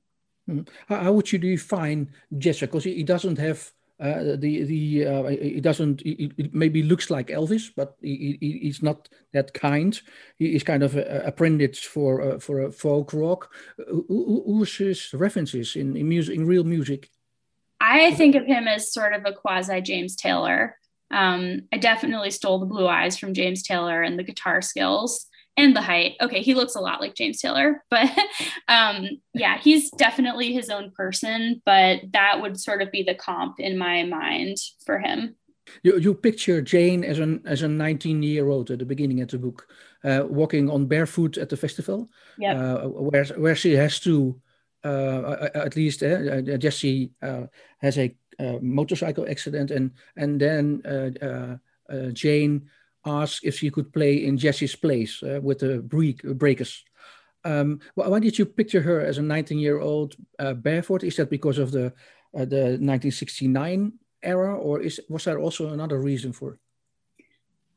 Mm-hmm. 0.50 0.94
How, 0.94 1.14
would 1.14 1.32
you 1.32 1.40
define 1.40 2.10
Jesse? 2.38 2.66
Because 2.66 2.84
he, 2.84 2.96
he 2.96 3.04
doesn't 3.04 3.38
have 3.38 3.72
uh, 4.02 4.36
the 4.36 4.64
the 4.64 5.06
uh, 5.06 5.24
it 5.24 5.62
doesn't 5.62 6.02
it, 6.04 6.54
maybe 6.54 6.82
looks 6.82 7.12
like 7.12 7.28
Elvis, 7.28 7.70
but 7.76 7.96
he, 8.02 8.38
he, 8.42 8.60
he's 8.64 8.82
not 8.82 9.08
that 9.32 9.54
kind. 9.54 10.02
He 10.38 10.56
is 10.56 10.64
kind 10.64 10.82
of 10.82 10.96
a, 10.96 11.22
apprenticed 11.26 11.86
for 11.86 12.22
uh, 12.22 12.40
for 12.40 12.62
a 12.62 12.72
folk 12.72 13.14
rock. 13.14 13.54
Who, 13.78 14.44
who's 14.46 14.76
his 14.76 15.14
references 15.14 15.76
in, 15.76 15.96
in 15.96 16.10
music 16.10 16.36
in 16.36 16.48
real 16.48 16.64
music? 16.64 17.10
I 17.80 18.12
think 18.16 18.36
of 18.36 18.46
him 18.46 18.68
as 18.68 18.92
sort 18.92 19.14
of 19.14 19.24
a 19.26 19.34
quasi 19.34 19.82
James 19.82 20.16
Taylor. 20.16 20.78
Um, 21.12 21.64
I 21.72 21.78
definitely 21.78 22.32
stole 22.32 22.60
the 22.60 22.66
blue 22.66 22.88
eyes 22.88 23.18
from 23.18 23.34
James 23.34 23.62
Taylor 23.64 24.02
and 24.02 24.18
the 24.18 24.24
guitar 24.24 24.62
skills 24.62 25.28
and 25.58 25.76
the 25.76 25.82
height. 25.82 26.16
Okay, 26.22 26.42
he 26.42 26.54
looks 26.54 26.76
a 26.76 26.80
lot 26.80 27.02
like 27.02 27.16
James 27.16 27.40
Taylor, 27.40 27.84
but 27.90 28.10
um, 28.68 29.10
yeah, 29.34 29.58
he's 29.58 29.92
definitely 29.92 30.54
his 30.54 30.70
own 30.70 30.92
person. 30.92 31.62
But 31.66 32.02
that 32.14 32.42
would 32.42 32.60
sort 32.60 32.82
of 32.82 32.92
be 32.92 33.04
the 33.04 33.16
comp 33.16 33.60
in 33.60 33.78
my 33.78 34.04
mind 34.04 34.58
for 34.86 35.00
him. 35.00 35.36
You, 35.84 35.98
you 35.98 36.14
picture 36.14 36.62
Jane 36.62 37.04
as 37.04 37.20
an 37.20 37.42
as 37.46 37.62
a 37.62 37.68
19 37.68 38.24
year 38.24 38.50
old 38.50 38.72
at 38.72 38.80
the 38.80 38.86
beginning 38.86 39.22
of 39.22 39.30
the 39.30 39.38
book, 39.38 39.68
uh, 40.04 40.24
walking 40.28 40.70
on 40.70 40.88
barefoot 40.88 41.38
at 41.38 41.50
the 41.50 41.58
festival, 41.58 42.10
yep. 42.38 42.58
uh, 42.58 42.88
where 42.88 43.26
where 43.38 43.56
she 43.56 43.74
has 43.74 44.00
to, 44.02 44.40
uh, 44.84 45.50
at 45.54 45.76
least 45.76 46.04
uh, 46.04 46.08
uh, 46.08 46.58
Jesse 46.58 47.12
uh, 47.22 47.44
has 47.80 47.98
a 47.98 48.16
motorcycle 48.62 49.30
accident, 49.30 49.72
and 49.72 49.92
and 50.18 50.42
then 50.42 50.82
Jane 52.14 52.70
asked 53.06 53.42
if 53.44 53.58
she 53.58 53.70
could 53.70 53.92
play 53.94 54.26
in 54.26 54.38
Jesse's 54.38 54.76
place 54.76 55.24
uh, 55.24 55.40
with 55.42 55.60
the 55.60 55.80
Breakers. 55.80 56.84
Um, 57.44 57.80
why 57.96 58.20
did 58.20 58.38
you 58.38 58.46
picture 58.46 58.82
her 58.82 59.02
as 59.02 59.18
a 59.18 59.22
19-year-old 59.22 60.16
uh, 60.38 60.54
barefoot? 60.54 61.04
Is 61.04 61.16
that 61.16 61.30
because 61.30 61.58
of 61.58 61.72
the 61.72 61.94
uh, 62.34 62.46
the 62.46 62.78
1969 62.80 63.94
era, 64.24 64.56
or 64.56 64.80
is 64.80 65.02
was 65.10 65.26
there 65.26 65.40
also 65.40 65.74
another 65.74 66.00
reason 66.00 66.32
for? 66.32 66.60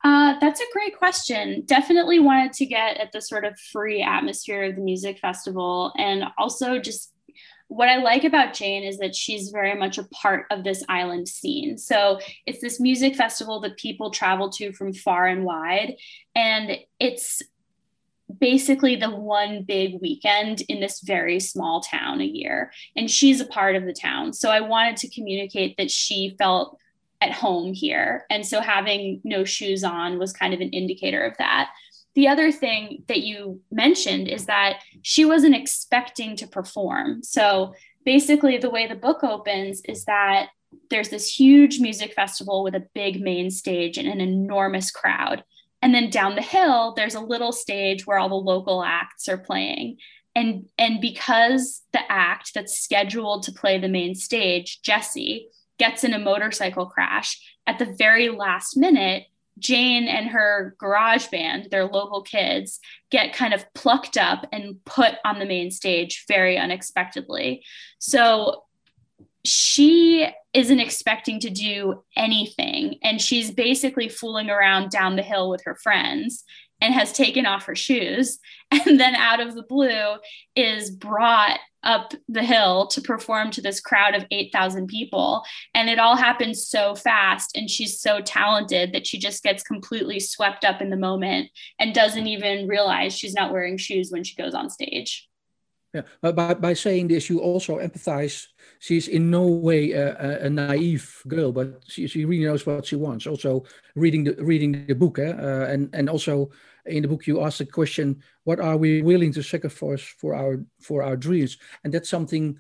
Uh, 0.05 0.39
that's 0.39 0.61
a 0.61 0.73
great 0.75 0.99
question. 0.99 1.63
Definitely 1.65 2.19
wanted 2.19 2.53
to 2.53 2.67
get 2.67 2.99
at 2.99 3.11
the 3.13 3.23
sort 3.23 3.47
of 3.47 3.59
free 3.73 4.03
atmosphere 4.03 4.65
of 4.65 4.77
the 4.77 4.83
music 4.83 5.19
festival, 5.19 5.93
and 5.97 6.25
also 6.37 6.79
just 6.79 7.13
what 7.68 7.88
I 7.88 7.96
like 7.96 8.24
about 8.24 8.55
Jane 8.55 8.85
is 8.85 8.98
that 8.98 9.14
she's 9.14 9.50
very 9.50 9.74
much 9.74 9.98
a 9.98 10.05
part 10.05 10.46
of 10.50 10.64
this 10.64 10.85
island 10.88 11.29
scene. 11.29 11.79
So 11.79 12.20
it's 12.46 12.61
this 12.61 12.79
music 12.79 13.16
festival 13.16 13.61
that 13.61 13.79
people 13.79 14.11
travel 14.11 14.50
to 14.50 14.72
from 14.72 14.92
far 14.92 15.27
and 15.27 15.44
wide. 15.44 15.96
And 16.35 16.79
it's 17.00 17.42
basically 18.38 18.96
the 18.96 19.11
one 19.11 19.62
big 19.62 20.00
weekend 20.00 20.62
in 20.62 20.81
this 20.81 21.00
very 21.00 21.40
small 21.40 21.81
town 21.81 22.20
a 22.20 22.24
year. 22.24 22.72
And 22.96 23.11
she's 23.11 23.40
a 23.40 23.46
part 23.46 23.77
of 23.77 23.85
the 23.85 23.92
town. 23.92 24.33
So 24.33 24.50
I 24.50 24.61
wanted 24.61 24.96
to 24.98 25.11
communicate 25.11 25.77
that 25.77 25.90
she 25.90 26.35
felt 26.38 26.79
at 27.20 27.33
home 27.33 27.72
here. 27.72 28.27
And 28.31 28.46
so 28.46 28.61
having 28.61 29.20
no 29.24 29.44
shoes 29.44 29.85
on 29.85 30.18
was 30.18 30.33
kind 30.33 30.53
of 30.53 30.61
an 30.61 30.70
indicator 30.70 31.22
of 31.22 31.37
that 31.38 31.70
the 32.14 32.29
other 32.29 32.53
thing 32.53 33.03
that 33.09 33.22
you 33.22 33.61
mentioned 33.70 34.29
is 34.29 34.46
that 34.46 34.81
she 35.03 35.24
wasn't 35.24 35.57
expecting 35.57 36.37
to 36.37 36.46
perform. 36.46 37.22
So 37.22 37.74
basically, 38.05 38.59
the 38.59 38.70
way 38.70 38.87
the 38.87 38.94
book 38.94 39.24
opens 39.24 39.81
is 39.87 40.05
that 40.05 40.48
there's 40.90 41.09
this 41.09 41.38
huge 41.38 41.81
music 41.81 42.12
festival 42.14 42.62
with 42.62 42.74
a 42.74 42.87
big 42.94 43.20
main 43.20 43.50
stage 43.50 43.98
and 43.98 44.09
an 44.09 44.20
enormous 44.20 44.90
crowd. 44.90 45.44
And 45.83 45.94
then 45.94 46.11
down 46.11 46.35
the 46.35 46.42
hill, 46.42 46.94
there's 46.96 47.14
a 47.14 47.20
little 47.20 47.53
stage 47.53 48.07
where 48.07 48.18
all 48.18 48.29
the 48.29 48.35
local 48.35 48.83
acts 48.83 49.29
are 49.29 49.38
playing. 49.38 49.98
And, 50.35 50.68
and 50.79 51.00
because 51.00 51.83
the 51.92 52.00
act 52.11 52.53
that's 52.55 52.81
scheduled 52.81 53.44
to 53.44 53.53
play 53.53 53.79
the 53.79 53.88
main 53.88 54.14
stage, 54.14 54.81
Jesse, 54.83 55.48
gets 55.79 56.05
in 56.05 56.12
a 56.12 56.18
motorcycle 56.18 56.87
crash 56.87 57.40
at 57.66 57.79
the 57.79 57.94
very 57.98 58.31
last 58.31 58.77
minute, 58.77 59.24
Jane 59.59 60.09
and 60.09 60.29
her 60.29 60.75
garage 60.79 61.29
band, 61.29 61.69
their 61.71 61.85
local 61.85 62.23
kids, 62.23 62.81
get 63.11 63.33
kind 63.33 63.55
of 63.55 63.64
plucked 63.75 64.17
up 64.17 64.47
and 64.53 64.85
put 64.85 65.14
on 65.25 65.38
the 65.38 65.47
main 65.47 65.71
stage 65.71 66.25
very 66.27 66.59
unexpectedly. 66.59 67.64
So 67.99 68.64
she 69.45 70.27
isn't 70.53 70.81
expecting 70.81 71.40
to 71.40 71.51
do 71.51 72.03
anything. 72.17 72.99
And 73.03 73.21
she's 73.21 73.51
basically 73.51 74.09
fooling 74.09 74.51
around 74.51 74.90
down 74.90 75.17
the 75.17 75.23
hill 75.23 75.51
with 75.51 75.62
her 75.64 75.75
friends 75.75 76.45
and 76.81 76.95
has 76.95 77.12
taken 77.12 77.47
off 77.47 77.67
her 77.67 77.77
shoes. 77.77 78.38
And 78.87 78.99
then 78.99 79.14
out 79.14 79.38
of 79.38 79.55
the 79.55 79.62
blue 79.62 80.17
is 80.57 80.90
brought 80.90 81.61
up 81.85 82.14
the 82.29 82.42
hill 82.42 82.87
to 82.88 83.01
perform 83.01 83.51
to 83.53 83.61
this 83.61 83.81
crowd 83.81 84.14
of 84.14 84.27
8,000 84.31 84.87
people. 84.87 85.44
And 85.75 85.88
it 85.88 85.99
all 85.99 86.16
happens 86.16 86.66
so 86.66 86.94
fast. 86.94 87.57
And 87.57 87.70
she's 87.70 88.01
so 88.01 88.20
talented 88.20 88.92
that 88.92 89.07
she 89.07 89.18
just 89.18 89.42
gets 89.42 89.62
completely 89.62 90.20
swept 90.20 90.64
up 90.64 90.81
in 90.81 90.90
the 90.90 90.97
moment 90.97 91.51
and 91.79 91.94
doesn't 91.94 92.27
even 92.27 92.66
realize 92.66 93.16
she's 93.16 93.35
not 93.35 93.53
wearing 93.53 93.77
shoes 93.77 94.11
when 94.11 94.25
she 94.25 94.35
goes 94.35 94.55
on 94.55 94.70
stage. 94.70 95.29
Yeah, 95.94 96.03
but 96.20 96.35
by, 96.35 96.55
by 96.55 96.75
saying 96.75 97.07
this, 97.09 97.31
you 97.31 97.38
also 97.38 97.79
empathize. 97.79 98.49
She's 98.81 99.07
in 99.07 99.31
no 99.31 99.47
way 99.47 99.92
a, 99.92 100.44
a, 100.44 100.51
naive 100.51 101.23
girl, 101.29 101.53
but 101.53 101.85
she, 101.87 102.09
she 102.09 102.25
really 102.25 102.44
knows 102.44 102.66
what 102.66 102.87
she 102.87 102.97
wants. 102.97 103.29
Also, 103.29 103.64
reading 103.94 104.25
the 104.25 104.35
reading 104.42 104.87
the 104.87 104.94
book, 104.94 105.20
eh? 105.20 105.31
uh, 105.31 105.66
and 105.70 105.88
and 105.94 106.11
also 106.11 106.51
in 106.87 107.03
the 107.03 107.09
book 107.09 107.27
you 107.27 107.40
ask 107.42 107.59
the 107.59 107.66
question 107.66 108.23
what 108.44 108.61
are 108.61 108.77
we 108.77 109.03
willing 109.03 109.33
to 109.33 109.42
sacrifice 109.42 110.03
for 110.03 110.35
our 110.35 110.64
for 110.81 111.03
our 111.03 111.16
dreams 111.16 111.59
and 111.83 111.92
that's 111.92 112.09
something 112.09 112.57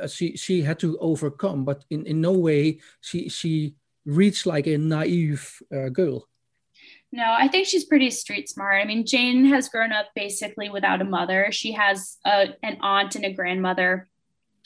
uh, 0.00 0.06
she 0.06 0.36
she 0.36 0.62
had 0.62 0.78
to 0.78 0.98
overcome 0.98 1.64
but 1.64 1.84
in 1.90 2.04
in 2.06 2.20
no 2.20 2.32
way 2.32 2.78
she 3.00 3.28
she 3.28 3.74
reads 4.04 4.46
like 4.46 4.66
a 4.66 4.76
naive 4.76 5.62
uh, 5.74 5.88
girl 5.88 6.28
no, 7.12 7.24
I 7.24 7.48
think 7.48 7.66
she's 7.66 7.84
pretty 7.84 8.10
street 8.10 8.48
smart. 8.48 8.82
I 8.82 8.84
mean, 8.84 9.06
Jane 9.06 9.46
has 9.46 9.68
grown 9.68 9.92
up 9.92 10.06
basically 10.14 10.68
without 10.68 11.00
a 11.00 11.04
mother. 11.04 11.48
She 11.50 11.72
has 11.72 12.18
a, 12.26 12.48
an 12.62 12.78
aunt 12.80 13.14
and 13.14 13.24
a 13.24 13.32
grandmother 13.32 14.08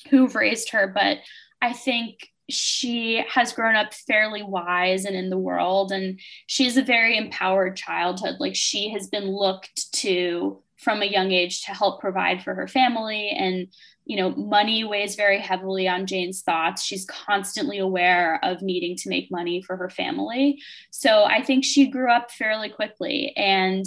who've 0.08 0.34
raised 0.34 0.70
her, 0.70 0.88
but 0.88 1.18
I 1.60 1.72
think 1.72 2.28
she 2.50 3.24
has 3.28 3.52
grown 3.52 3.76
up 3.76 3.94
fairly 3.94 4.42
wise 4.42 5.04
and 5.04 5.16
in 5.16 5.30
the 5.30 5.38
world 5.38 5.92
and 5.92 6.20
she's 6.46 6.76
a 6.76 6.82
very 6.82 7.16
empowered 7.16 7.76
childhood. 7.76 8.36
Like 8.40 8.56
she 8.56 8.90
has 8.90 9.08
been 9.08 9.30
looked 9.30 9.92
to 9.94 10.62
from 10.76 11.02
a 11.02 11.06
young 11.06 11.30
age 11.30 11.62
to 11.62 11.72
help 11.72 12.00
provide 12.00 12.42
for 12.42 12.54
her 12.54 12.66
family 12.66 13.30
and 13.30 13.68
you 14.06 14.16
know 14.16 14.30
money 14.30 14.82
weighs 14.82 15.14
very 15.14 15.38
heavily 15.38 15.86
on 15.86 16.06
jane's 16.06 16.42
thoughts. 16.42 16.82
She's 16.82 17.04
constantly 17.04 17.78
aware 17.78 18.40
of 18.42 18.62
needing 18.62 18.96
to 18.96 19.08
make 19.08 19.30
money 19.30 19.62
for 19.62 19.76
her 19.76 19.90
family. 19.90 20.60
So 20.90 21.24
i 21.24 21.42
think 21.42 21.64
she 21.64 21.90
grew 21.90 22.10
up 22.10 22.30
fairly 22.30 22.70
quickly 22.70 23.34
and 23.36 23.84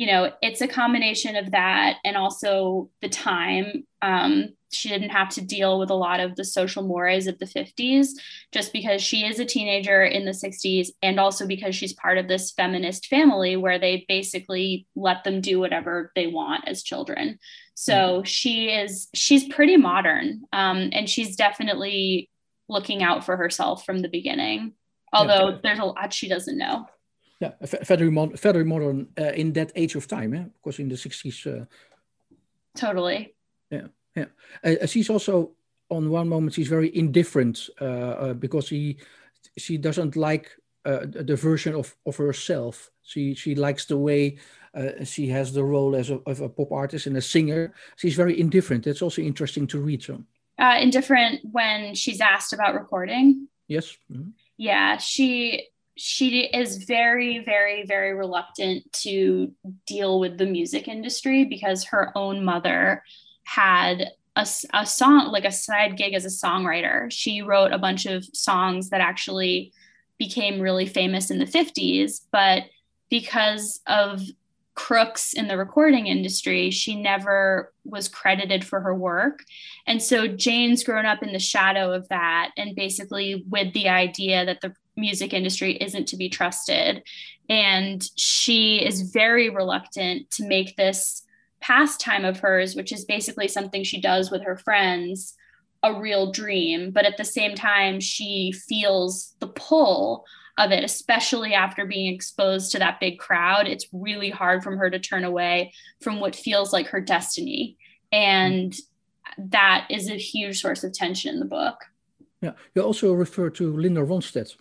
you 0.00 0.06
know 0.06 0.32
it's 0.40 0.62
a 0.62 0.66
combination 0.66 1.36
of 1.36 1.50
that 1.50 1.98
and 2.06 2.16
also 2.16 2.88
the 3.02 3.08
time. 3.10 3.84
Um, 4.00 4.54
she 4.72 4.88
didn't 4.88 5.10
have 5.10 5.28
to 5.30 5.42
deal 5.42 5.78
with 5.78 5.90
a 5.90 5.94
lot 5.94 6.20
of 6.20 6.36
the 6.36 6.44
social 6.44 6.82
mores 6.82 7.26
of 7.26 7.38
the 7.38 7.44
50s 7.44 8.06
just 8.50 8.72
because 8.72 9.02
she 9.02 9.26
is 9.26 9.38
a 9.38 9.44
teenager 9.44 10.02
in 10.02 10.24
the 10.24 10.30
60s 10.30 10.88
and 11.02 11.20
also 11.20 11.46
because 11.46 11.74
she's 11.74 11.92
part 11.92 12.16
of 12.16 12.28
this 12.28 12.52
feminist 12.52 13.08
family 13.08 13.56
where 13.56 13.78
they 13.78 14.06
basically 14.08 14.86
let 14.94 15.22
them 15.22 15.42
do 15.42 15.58
whatever 15.58 16.12
they 16.14 16.28
want 16.28 16.66
as 16.66 16.82
children. 16.82 17.38
So 17.74 17.92
mm-hmm. 17.92 18.24
she 18.24 18.70
is 18.70 19.08
she's 19.12 19.52
pretty 19.52 19.76
modern 19.76 20.44
um, 20.50 20.88
and 20.92 21.10
she's 21.10 21.36
definitely 21.36 22.30
looking 22.70 23.02
out 23.02 23.24
for 23.24 23.36
herself 23.36 23.84
from 23.84 23.98
the 23.98 24.08
beginning 24.08 24.72
although 25.12 25.50
yeah, 25.50 25.58
there's 25.62 25.78
a 25.78 25.84
lot 25.84 26.12
she 26.12 26.28
doesn't 26.28 26.56
know 26.56 26.86
yeah 27.40 27.52
very, 27.60 28.10
mod- 28.10 28.38
very 28.38 28.64
modern 28.64 29.08
uh, 29.18 29.32
in 29.32 29.52
that 29.52 29.72
age 29.74 29.94
of 29.96 30.06
time 30.06 30.34
eh? 30.34 30.44
because 30.62 30.78
in 30.78 30.88
the 30.88 30.94
60s 30.94 31.46
uh... 31.46 31.64
totally 32.76 33.34
yeah 33.70 33.88
yeah, 34.16 34.26
uh, 34.64 34.86
she's 34.86 35.10
also 35.10 35.52
on 35.88 36.10
one 36.10 36.28
moment 36.28 36.54
she's 36.54 36.68
very 36.68 36.94
indifferent 36.96 37.68
uh, 37.80 37.84
uh, 37.84 38.34
because 38.34 38.66
she 38.66 38.98
she 39.56 39.78
doesn't 39.78 40.16
like 40.16 40.50
uh, 40.84 41.00
the 41.04 41.36
version 41.36 41.74
of, 41.74 41.94
of 42.06 42.16
herself. 42.16 42.90
She 43.02 43.34
she 43.34 43.54
likes 43.54 43.84
the 43.84 43.98
way 43.98 44.38
uh, 44.74 45.04
she 45.04 45.28
has 45.28 45.52
the 45.52 45.64
role 45.64 45.94
as 45.94 46.10
a, 46.10 46.16
of 46.26 46.40
a 46.40 46.48
pop 46.48 46.72
artist 46.72 47.06
and 47.06 47.16
a 47.16 47.22
singer. 47.22 47.74
She's 47.96 48.14
very 48.14 48.38
indifferent. 48.38 48.86
It's 48.86 49.02
also 49.02 49.22
interesting 49.22 49.66
to 49.68 49.80
read. 49.80 50.02
So 50.02 50.22
uh, 50.58 50.78
indifferent 50.80 51.40
when 51.50 51.94
she's 51.94 52.20
asked 52.20 52.52
about 52.52 52.74
recording. 52.74 53.48
Yes. 53.68 53.96
Mm-hmm. 54.10 54.30
Yeah, 54.56 54.96
she 54.96 55.68
she 56.00 56.46
is 56.46 56.84
very 56.84 57.40
very 57.40 57.84
very 57.84 58.14
reluctant 58.14 58.90
to 58.92 59.52
deal 59.86 60.18
with 60.18 60.38
the 60.38 60.46
music 60.46 60.88
industry 60.88 61.44
because 61.44 61.84
her 61.84 62.10
own 62.16 62.44
mother 62.44 63.02
had 63.44 64.10
a, 64.36 64.46
a 64.74 64.86
song, 64.86 65.28
like 65.32 65.44
a 65.44 65.52
side 65.52 65.96
gig 65.96 66.14
as 66.14 66.24
a 66.24 66.28
songwriter. 66.46 67.10
She 67.10 67.42
wrote 67.42 67.72
a 67.72 67.78
bunch 67.78 68.06
of 68.06 68.24
songs 68.32 68.90
that 68.90 69.00
actually 69.00 69.72
became 70.18 70.60
really 70.60 70.86
famous 70.86 71.30
in 71.30 71.38
the 71.38 71.46
50s, 71.46 72.20
but 72.30 72.64
because 73.08 73.80
of 73.86 74.22
crooks 74.80 75.34
in 75.34 75.46
the 75.46 75.58
recording 75.58 76.06
industry, 76.06 76.70
she 76.70 77.00
never 77.00 77.70
was 77.84 78.08
credited 78.08 78.64
for 78.64 78.80
her 78.80 78.94
work. 78.94 79.44
And 79.86 80.02
so 80.02 80.26
Jane's 80.26 80.82
grown 80.82 81.04
up 81.04 81.22
in 81.22 81.34
the 81.34 81.38
shadow 81.38 81.92
of 81.92 82.08
that 82.08 82.52
and 82.56 82.74
basically 82.74 83.44
with 83.50 83.74
the 83.74 83.90
idea 83.90 84.46
that 84.46 84.62
the 84.62 84.74
music 84.96 85.34
industry 85.34 85.76
isn't 85.82 86.08
to 86.08 86.16
be 86.16 86.30
trusted. 86.30 87.02
And 87.50 88.02
she 88.16 88.82
is 88.82 89.12
very 89.12 89.50
reluctant 89.50 90.30
to 90.32 90.48
make 90.48 90.76
this 90.76 91.24
pastime 91.60 92.24
of 92.24 92.40
hers, 92.40 92.74
which 92.74 92.90
is 92.90 93.04
basically 93.04 93.48
something 93.48 93.84
she 93.84 94.00
does 94.00 94.30
with 94.30 94.42
her 94.44 94.56
friends, 94.56 95.34
a 95.82 96.00
real 96.00 96.32
dream. 96.32 96.90
But 96.90 97.04
at 97.04 97.18
the 97.18 97.24
same 97.24 97.54
time, 97.54 98.00
she 98.00 98.52
feels 98.52 99.34
the 99.40 99.48
pull 99.48 100.24
of 100.60 100.72
it, 100.72 100.84
especially 100.84 101.54
after 101.54 101.86
being 101.86 102.14
exposed 102.14 102.70
to 102.72 102.78
that 102.78 103.00
big 103.00 103.18
crowd. 103.18 103.66
It's 103.66 103.86
really 103.92 104.30
hard 104.30 104.62
from 104.62 104.76
her 104.76 104.90
to 104.90 104.98
turn 104.98 105.24
away 105.24 105.72
from 106.02 106.20
what 106.20 106.36
feels 106.36 106.72
like 106.72 106.88
her 106.88 107.00
destiny. 107.00 107.78
And 108.12 108.76
that 109.38 109.86
is 109.90 110.10
a 110.10 110.16
huge 110.16 110.60
source 110.60 110.84
of 110.84 110.92
tension 110.92 111.34
in 111.34 111.40
the 111.40 111.46
book. 111.46 111.76
Yeah. 112.42 112.52
You 112.74 112.82
also 112.82 113.12
refer 113.12 113.50
to 113.50 113.76
Linda 113.76 114.02
Ronstadt. 114.02 114.54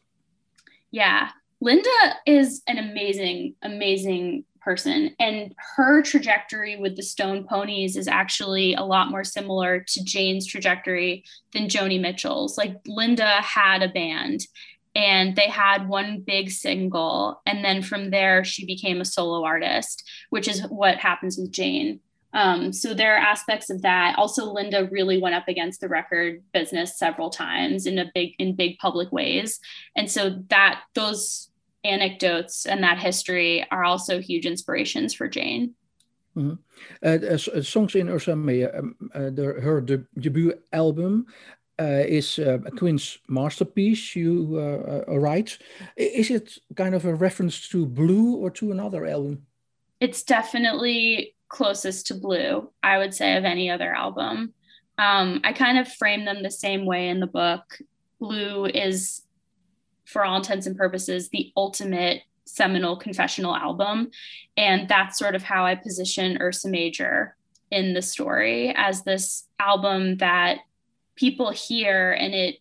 Yeah. 0.91 1.29
Linda 1.61 1.89
is 2.25 2.61
an 2.67 2.77
amazing, 2.77 3.55
amazing 3.61 4.45
person. 4.61 5.15
And 5.19 5.53
her 5.75 6.01
trajectory 6.01 6.77
with 6.77 6.95
the 6.95 7.03
Stone 7.03 7.45
Poneys 7.45 7.97
is 7.97 8.07
actually 8.07 8.73
a 8.73 8.83
lot 8.83 9.09
more 9.09 9.23
similar 9.23 9.83
to 9.87 10.03
Jane's 10.03 10.45
trajectory 10.45 11.25
than 11.53 11.67
Joni 11.67 11.99
Mitchell's. 11.99 12.57
Like 12.57 12.77
Linda 12.85 13.41
had 13.41 13.81
a 13.81 13.89
band 13.89 14.41
and 14.95 15.35
they 15.35 15.47
had 15.47 15.87
one 15.87 16.23
big 16.25 16.51
single. 16.51 17.41
And 17.45 17.63
then 17.63 17.81
from 17.81 18.09
there, 18.09 18.43
she 18.43 18.65
became 18.65 19.01
a 19.01 19.05
solo 19.05 19.43
artist, 19.43 20.09
which 20.29 20.47
is 20.47 20.61
what 20.69 20.97
happens 20.97 21.37
with 21.37 21.51
Jane. 21.51 21.99
Um, 22.33 22.71
so 22.71 22.93
there 22.93 23.15
are 23.15 23.19
aspects 23.19 23.69
of 23.69 23.81
that. 23.81 24.17
Also, 24.17 24.51
Linda 24.51 24.87
really 24.91 25.19
went 25.19 25.35
up 25.35 25.47
against 25.47 25.81
the 25.81 25.87
record 25.87 26.43
business 26.53 26.97
several 26.97 27.29
times 27.29 27.87
in 27.87 27.97
a 27.97 28.11
big 28.13 28.35
in 28.37 28.55
big 28.55 28.77
public 28.77 29.11
ways, 29.11 29.59
and 29.95 30.09
so 30.11 30.43
that 30.49 30.81
those 30.93 31.49
anecdotes 31.83 32.67
and 32.67 32.83
that 32.83 32.99
history 32.99 33.65
are 33.71 33.83
also 33.83 34.19
huge 34.21 34.45
inspirations 34.45 35.13
for 35.13 35.27
Jane. 35.27 35.73
Mm-hmm. 36.37 36.53
Uh, 37.03 37.57
uh, 37.57 37.61
songs 37.61 37.95
in 37.95 38.07
Ursa 38.07 38.33
um, 38.33 38.95
uh, 39.15 39.29
the, 39.31 39.57
her 39.61 39.81
de- 39.81 40.05
debut 40.19 40.53
album 40.71 41.25
uh, 41.25 41.58
is 41.79 42.39
uh, 42.39 42.59
Quinn's 42.77 43.19
masterpiece. 43.27 44.15
You 44.15 44.57
uh, 45.07 45.17
write. 45.17 45.57
Is 45.95 46.29
it 46.29 46.57
kind 46.75 46.95
of 46.95 47.05
a 47.05 47.15
reference 47.15 47.67
to 47.69 47.85
Blue 47.85 48.35
or 48.35 48.49
to 48.51 48.71
another 48.71 49.05
album? 49.05 49.45
It's 49.99 50.23
definitely 50.23 51.35
closest 51.49 52.07
to 52.07 52.15
Blue, 52.15 52.69
I 52.83 52.97
would 52.97 53.13
say, 53.13 53.37
of 53.37 53.45
any 53.45 53.69
other 53.69 53.93
album. 53.93 54.53
Um, 54.97 55.41
I 55.43 55.53
kind 55.53 55.77
of 55.77 55.87
frame 55.87 56.25
them 56.25 56.43
the 56.43 56.51
same 56.51 56.85
way 56.85 57.09
in 57.09 57.19
the 57.19 57.27
book. 57.27 57.79
Blue 58.19 58.65
is 58.65 59.21
for 60.05 60.25
all 60.25 60.37
intents 60.37 60.67
and 60.67 60.77
purposes, 60.77 61.29
the 61.29 61.51
ultimate 61.55 62.23
seminal 62.45 62.97
confessional 62.97 63.55
album. 63.55 64.09
And 64.57 64.87
that's 64.89 65.17
sort 65.17 65.35
of 65.35 65.43
how 65.43 65.65
I 65.65 65.75
position 65.75 66.41
Ursa 66.41 66.69
Major 66.69 67.35
in 67.71 67.93
the 67.93 68.01
story 68.01 68.73
as 68.75 69.03
this 69.03 69.47
album 69.59 70.17
that 70.17 70.59
people 71.19 71.51
hear 71.51 72.11
and 72.13 72.33
it 72.33 72.55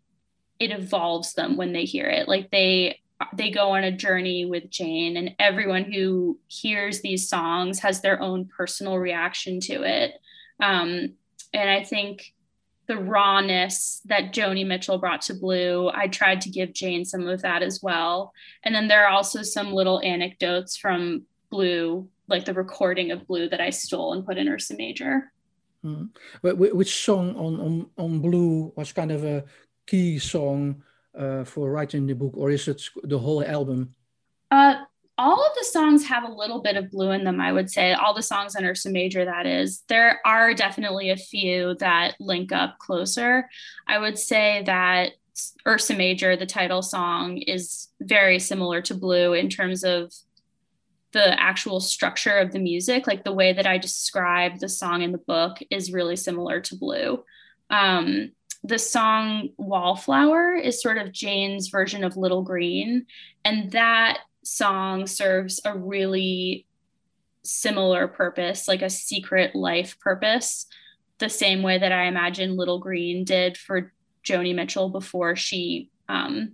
it 0.59 0.73
evolves 0.73 1.35
them 1.35 1.57
when 1.57 1.73
they 1.73 1.85
hear 1.85 2.07
it. 2.07 2.27
Like 2.27 2.51
they 2.51 3.01
they 3.35 3.51
go 3.51 3.71
on 3.71 3.85
a 3.85 3.93
journey 3.93 4.45
with 4.45 4.71
Jane 4.71 5.17
and 5.17 5.35
everyone 5.39 5.91
who 5.91 6.39
hears 6.49 7.01
these 7.01 7.29
songs 7.29 7.81
has 7.81 8.01
their 8.01 8.21
own 8.21 8.47
personal 8.47 8.99
reaction 8.99 9.61
to 9.61 9.83
it. 9.83 10.15
Um, 10.61 11.15
and 11.53 11.71
I 11.71 11.83
think 11.83 12.33
the 12.87 12.97
rawness 12.97 14.01
that 14.07 14.33
Joni 14.33 14.67
Mitchell 14.67 14.99
brought 14.99 15.21
to 15.23 15.35
Blue. 15.35 15.91
I 15.93 16.09
tried 16.09 16.41
to 16.43 16.51
give 16.51 16.73
Jane 16.73 17.05
some 17.05 17.29
of 17.29 17.43
that 17.43 17.63
as 17.63 17.83
well. 17.83 18.33
And 18.65 18.75
then 18.75 18.89
there 18.89 19.05
are 19.05 19.11
also 19.11 19.43
some 19.43 19.73
little 19.73 20.01
anecdotes 20.01 20.77
from 20.77 21.23
Blue, 21.51 22.09
like 22.29 22.47
the 22.47 22.55
recording 22.55 23.11
of 23.11 23.27
Blue 23.27 23.49
that 23.51 23.61
I 23.61 23.71
stole 23.71 24.15
and 24.15 24.25
put 24.25 24.39
in 24.39 24.49
Ursa 24.49 24.75
Major. 24.77 25.31
Mm. 25.85 26.11
Which 26.43 27.05
song 27.05 27.37
on, 27.37 27.61
on, 27.61 27.91
on 27.97 28.21
Blue 28.21 28.73
was 28.77 28.93
kind 28.93 29.13
of 29.13 29.25
a 29.25 29.45
key 29.87 30.19
song 30.19 30.83
uh, 31.17 31.45
for 31.45 31.71
writing 31.71 32.07
the 32.07 32.15
book, 32.15 32.35
or 32.37 32.51
is 32.51 32.69
it 32.69 32.83
the 33.05 33.19
whole 33.19 33.45
album? 33.45 33.95
Uh, 34.51 34.77
all 35.19 35.45
of 35.45 35.53
the 35.59 35.65
songs 35.65 36.07
have 36.07 36.25
a 36.25 36.33
little 36.33 36.61
bit 36.61 36.77
of 36.77 36.91
blue 36.91 37.11
in 37.11 37.25
them, 37.25 37.41
I 37.41 37.53
would 37.53 37.71
say. 37.71 37.93
All 37.93 38.15
the 38.15 38.23
songs 38.23 38.55
on 38.55 38.65
Ursa 38.65 38.91
Major, 38.91 39.25
that 39.25 39.47
is. 39.47 39.83
There 39.89 40.21
are 40.25 40.55
definitely 40.55 41.11
a 41.11 41.17
few 41.17 41.75
that 41.81 42.15
link 42.21 42.53
up 42.53 42.79
closer. 42.79 43.49
I 43.87 43.99
would 43.99 44.19
say 44.19 44.63
that 44.67 45.13
Ursa 45.67 45.95
Major, 45.95 46.37
the 46.37 46.47
title 46.47 46.83
song, 46.83 47.39
is 47.39 47.89
very 48.01 48.39
similar 48.39 48.81
to 48.83 48.95
Blue 48.95 49.33
in 49.33 49.49
terms 49.49 49.83
of 49.83 50.13
the 51.13 51.41
actual 51.41 51.81
structure 51.81 52.37
of 52.39 52.53
the 52.53 52.59
music. 52.59 53.07
Like 53.07 53.25
the 53.25 53.33
way 53.33 53.53
that 53.53 53.67
I 53.67 53.79
describe 53.79 54.59
the 54.59 54.69
song 54.69 55.03
in 55.03 55.13
the 55.13 55.19
book 55.19 55.59
is 55.71 55.93
really 55.93 56.17
similar 56.17 56.61
to 56.61 56.77
Blue. 56.77 57.25
Um, 57.71 58.33
the 58.65 58.79
song 58.79 59.51
Wallflower 59.57 60.55
is 60.55 60.83
sort 60.83 60.99
of 60.99 61.13
Jane's 61.13 61.69
version 61.69 62.05
of 62.05 62.17
Little 62.17 62.43
Green. 62.43 63.07
And 63.45 63.71
that 63.73 64.19
song 64.45 65.07
serves 65.07 65.61
a 65.65 65.77
really 65.77 66.67
similar 67.45 68.09
purpose, 68.09 68.69
like 68.69 68.83
a 68.83 68.91
secret 68.91 69.55
life 69.55 69.99
purpose, 70.01 70.67
the 71.19 71.29
same 71.29 71.63
way 71.63 71.79
that 71.79 71.93
I 71.93 72.05
imagine 72.05 72.57
Little 72.57 72.79
Green 72.79 73.25
did 73.25 73.57
for 73.57 73.93
Joni 74.25 74.55
Mitchell 74.55 74.91
before 74.91 75.37
she, 75.37 75.91
um, 76.09 76.53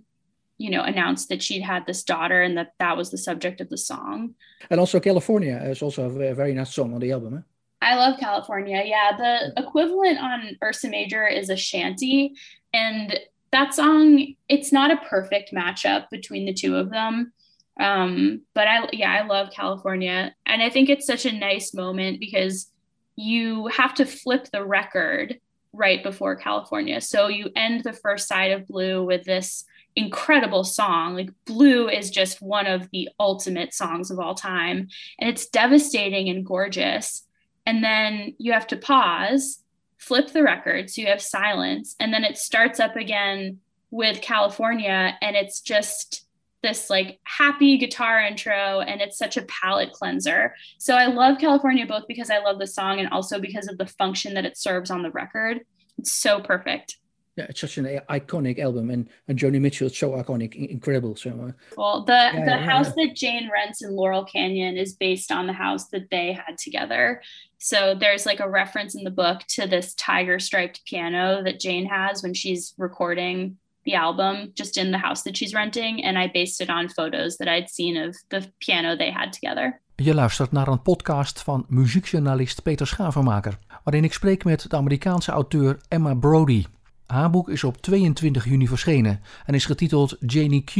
you 0.57 0.69
know, 0.69 0.83
announced 0.83 1.29
that 1.29 1.43
she'd 1.43 1.61
had 1.61 1.85
this 1.85 2.03
daughter 2.03 2.41
and 2.41 2.57
that 2.57 2.73
that 2.79 2.95
was 2.97 3.11
the 3.11 3.17
subject 3.17 3.61
of 3.61 3.69
the 3.69 3.77
song. 3.77 4.35
And 4.69 4.79
also 4.79 4.99
California 4.99 5.57
is 5.65 5.81
also 5.81 6.09
a 6.09 6.33
very 6.33 6.53
nice 6.53 6.73
song 6.73 6.93
on 6.93 7.01
the 7.01 7.11
album. 7.11 7.37
Eh? 7.37 7.41
I 7.81 7.95
love 7.95 8.19
California. 8.19 8.81
Yeah, 8.85 9.15
the 9.17 9.61
equivalent 9.61 10.19
on 10.19 10.57
Ursa 10.63 10.89
Major 10.89 11.27
is 11.27 11.49
a 11.49 11.57
shanty, 11.57 12.33
and 12.73 13.19
that 13.51 13.73
song 13.73 14.33
it's 14.49 14.71
not 14.71 14.91
a 14.91 15.05
perfect 15.07 15.53
matchup 15.53 16.09
between 16.09 16.45
the 16.45 16.53
two 16.53 16.77
of 16.77 16.89
them. 16.89 17.31
Um, 17.79 18.41
but 18.53 18.67
I, 18.67 18.87
yeah, 18.93 19.11
I 19.11 19.25
love 19.25 19.51
California. 19.51 20.33
And 20.45 20.61
I 20.61 20.69
think 20.69 20.89
it's 20.89 21.05
such 21.05 21.25
a 21.25 21.31
nice 21.31 21.73
moment 21.73 22.19
because 22.19 22.71
you 23.15 23.67
have 23.67 23.93
to 23.95 24.05
flip 24.05 24.47
the 24.51 24.65
record 24.65 25.39
right 25.73 26.01
before 26.01 26.35
California. 26.37 27.01
So 27.01 27.27
you 27.27 27.49
end 27.55 27.83
the 27.83 27.93
first 27.93 28.27
side 28.27 28.51
of 28.51 28.67
Blue 28.67 29.03
with 29.03 29.25
this 29.25 29.65
incredible 29.95 30.63
song. 30.63 31.15
Like 31.15 31.29
Blue 31.45 31.89
is 31.89 32.09
just 32.09 32.41
one 32.41 32.67
of 32.67 32.89
the 32.91 33.09
ultimate 33.19 33.73
songs 33.73 34.11
of 34.11 34.19
all 34.19 34.35
time. 34.35 34.89
And 35.19 35.29
it's 35.29 35.47
devastating 35.47 36.29
and 36.29 36.45
gorgeous. 36.45 37.25
And 37.65 37.83
then 37.83 38.35
you 38.37 38.53
have 38.53 38.67
to 38.67 38.77
pause, 38.77 39.59
flip 39.97 40.31
the 40.31 40.43
record. 40.43 40.89
So 40.89 41.01
you 41.01 41.07
have 41.07 41.21
silence. 41.21 41.95
And 41.99 42.13
then 42.13 42.23
it 42.23 42.37
starts 42.37 42.79
up 42.79 42.95
again 42.95 43.59
with 43.89 44.21
California. 44.21 45.17
And 45.21 45.35
it's 45.35 45.61
just 45.61 46.25
this 46.61 46.89
like 46.89 47.19
happy 47.25 47.77
guitar 47.77 48.19
intro 48.19 48.79
and 48.79 48.99
it's 48.99 49.19
such 49.19 49.37
a 49.37 49.43
palate 49.43 49.91
cleanser. 49.91 50.55
So 50.79 50.95
I 50.95 51.05
love 51.05 51.37
California 51.37 51.85
both 51.85 52.07
because 52.07 52.31
I 52.31 52.39
love 52.39 52.57
the 52.57 52.65
song 52.65 52.99
and 52.99 53.09
also 53.09 53.39
because 53.39 53.67
of 53.67 53.77
the 53.77 53.85
function 53.85 54.33
that 54.33 54.45
it 54.45 54.57
serves 54.57 54.89
on 54.89 55.03
the 55.03 55.11
record. 55.11 55.61
It's 55.99 56.11
so 56.11 56.39
perfect. 56.39 56.97
Yeah, 57.35 57.47
it's 57.49 57.59
such 57.59 57.77
an 57.77 57.85
iconic 58.09 58.59
album, 58.59 58.89
and, 58.89 59.09
and 59.27 59.37
Joni 59.37 59.59
Mitchell 59.59 59.87
is 59.87 59.97
so 59.97 60.11
iconic, 60.11 60.55
incredible. 60.55 61.17
So, 61.17 61.31
uh, 61.31 61.51
well, 61.75 62.05
the 62.05 62.13
yeah, 62.13 62.45
the 62.45 62.51
yeah, 62.51 62.65
house 62.65 62.93
yeah. 62.95 63.07
that 63.07 63.15
Jane 63.15 63.49
rents 63.51 63.83
in 63.83 63.93
Laurel 63.93 64.23
Canyon 64.23 64.77
is 64.77 64.93
based 64.93 65.31
on 65.31 65.45
the 65.45 65.53
house 65.53 65.89
that 65.89 66.09
they 66.09 66.31
had 66.31 66.57
together. 66.57 67.21
So 67.57 67.95
there's 67.99 68.25
like 68.25 68.39
a 68.39 68.49
reference 68.49 68.95
in 68.95 69.03
the 69.03 69.11
book 69.11 69.41
to 69.49 69.67
this 69.67 69.93
tiger 69.95 70.39
striped 70.39 70.85
piano 70.85 71.43
that 71.43 71.59
Jane 71.59 71.87
has 71.87 72.23
when 72.23 72.33
she's 72.33 72.73
recording 72.77 73.57
the 73.85 73.95
album 73.95 74.51
just 74.55 74.77
in 74.77 74.91
the 74.91 74.97
house 74.97 75.23
that 75.23 75.35
she's 75.35 75.53
renting. 75.53 76.03
And 76.03 76.17
I 76.17 76.27
based 76.27 76.61
it 76.61 76.69
on 76.69 76.89
photos 76.89 77.37
that 77.37 77.47
I'd 77.47 77.69
seen 77.69 77.97
of 77.97 78.15
the 78.29 78.51
piano 78.59 78.95
they 78.95 79.11
had 79.11 79.33
together. 79.33 79.81
Je 79.95 80.13
luistert 80.13 80.51
naar 80.51 80.67
een 80.67 80.81
podcast 80.81 81.41
van 81.41 81.65
muziekjournalist 81.67 82.63
Peter 82.63 82.87
Schavenmaker, 82.87 83.57
waarin 83.83 84.03
ik 84.03 84.13
spreek 84.13 84.43
met 84.43 84.69
de 84.69 84.75
Amerikaanse 84.75 85.31
auteur 85.31 85.77
Emma 85.87 86.13
Brodie. 86.13 86.65
Haar 87.07 87.29
boek 87.29 87.49
is 87.49 87.63
op 87.63 87.77
22 87.81 88.45
juni 88.45 88.67
verschenen 88.67 89.21
en 89.45 89.53
is 89.53 89.65
getiteld 89.65 90.17
Janie 90.19 90.63
Q. 90.63 90.73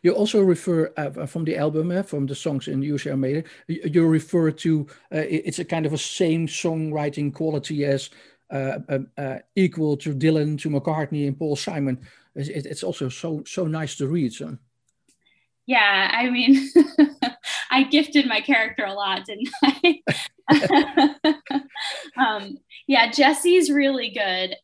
You 0.00 0.16
also 0.16 0.46
refer 0.46 0.92
uh, 0.94 1.26
from 1.26 1.44
the 1.44 1.58
album, 1.58 1.90
uh, 1.90 2.02
from 2.02 2.26
the 2.26 2.34
songs 2.34 2.66
in 2.66 2.82
UCR 2.82 3.16
Made, 3.16 3.44
you 3.66 4.10
refer 4.10 4.54
to 4.54 4.86
uh, 5.12 5.46
it's 5.46 5.58
a 5.58 5.64
kind 5.64 5.86
of 5.86 5.92
a 5.92 5.96
same 5.96 6.46
songwriting 6.46 7.32
quality 7.32 7.84
as 7.84 8.10
uh, 8.52 8.78
uh, 8.88 8.98
uh, 9.16 9.38
equal 9.54 9.96
to 9.96 10.14
Dylan, 10.14 10.58
to 10.60 10.68
McCartney, 10.68 11.26
and 11.26 11.38
Paul 11.38 11.56
Simon. 11.56 11.98
It's, 12.34 12.66
it's 12.66 12.82
also 12.82 13.08
so 13.08 13.42
so 13.46 13.66
nice 13.66 13.96
to 13.96 14.06
read. 14.06 14.32
So. 14.32 14.58
Yeah, 15.66 16.10
I 16.12 16.30
mean, 16.30 16.68
I 17.70 17.84
gifted 17.84 18.26
my 18.26 18.40
character 18.40 18.84
a 18.84 18.92
lot, 18.92 19.24
didn't 19.24 19.48
I? 19.62 20.02
um, 22.18 22.58
yeah, 22.86 23.10
Jesse's 23.10 23.70
really 23.70 24.10
good. 24.10 24.56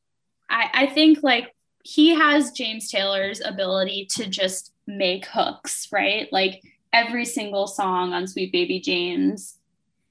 I, 0.48 0.70
I 0.72 0.86
think 0.86 1.22
like 1.22 1.54
he 1.84 2.10
has 2.10 2.52
James 2.52 2.90
Taylor's 2.90 3.40
ability 3.44 4.06
to 4.16 4.26
just 4.26 4.72
make 4.86 5.26
hooks, 5.26 5.88
right? 5.92 6.28
Like 6.32 6.62
every 6.92 7.24
single 7.24 7.66
song 7.66 8.12
on 8.12 8.26
Sweet 8.26 8.52
Baby 8.52 8.80
James, 8.80 9.58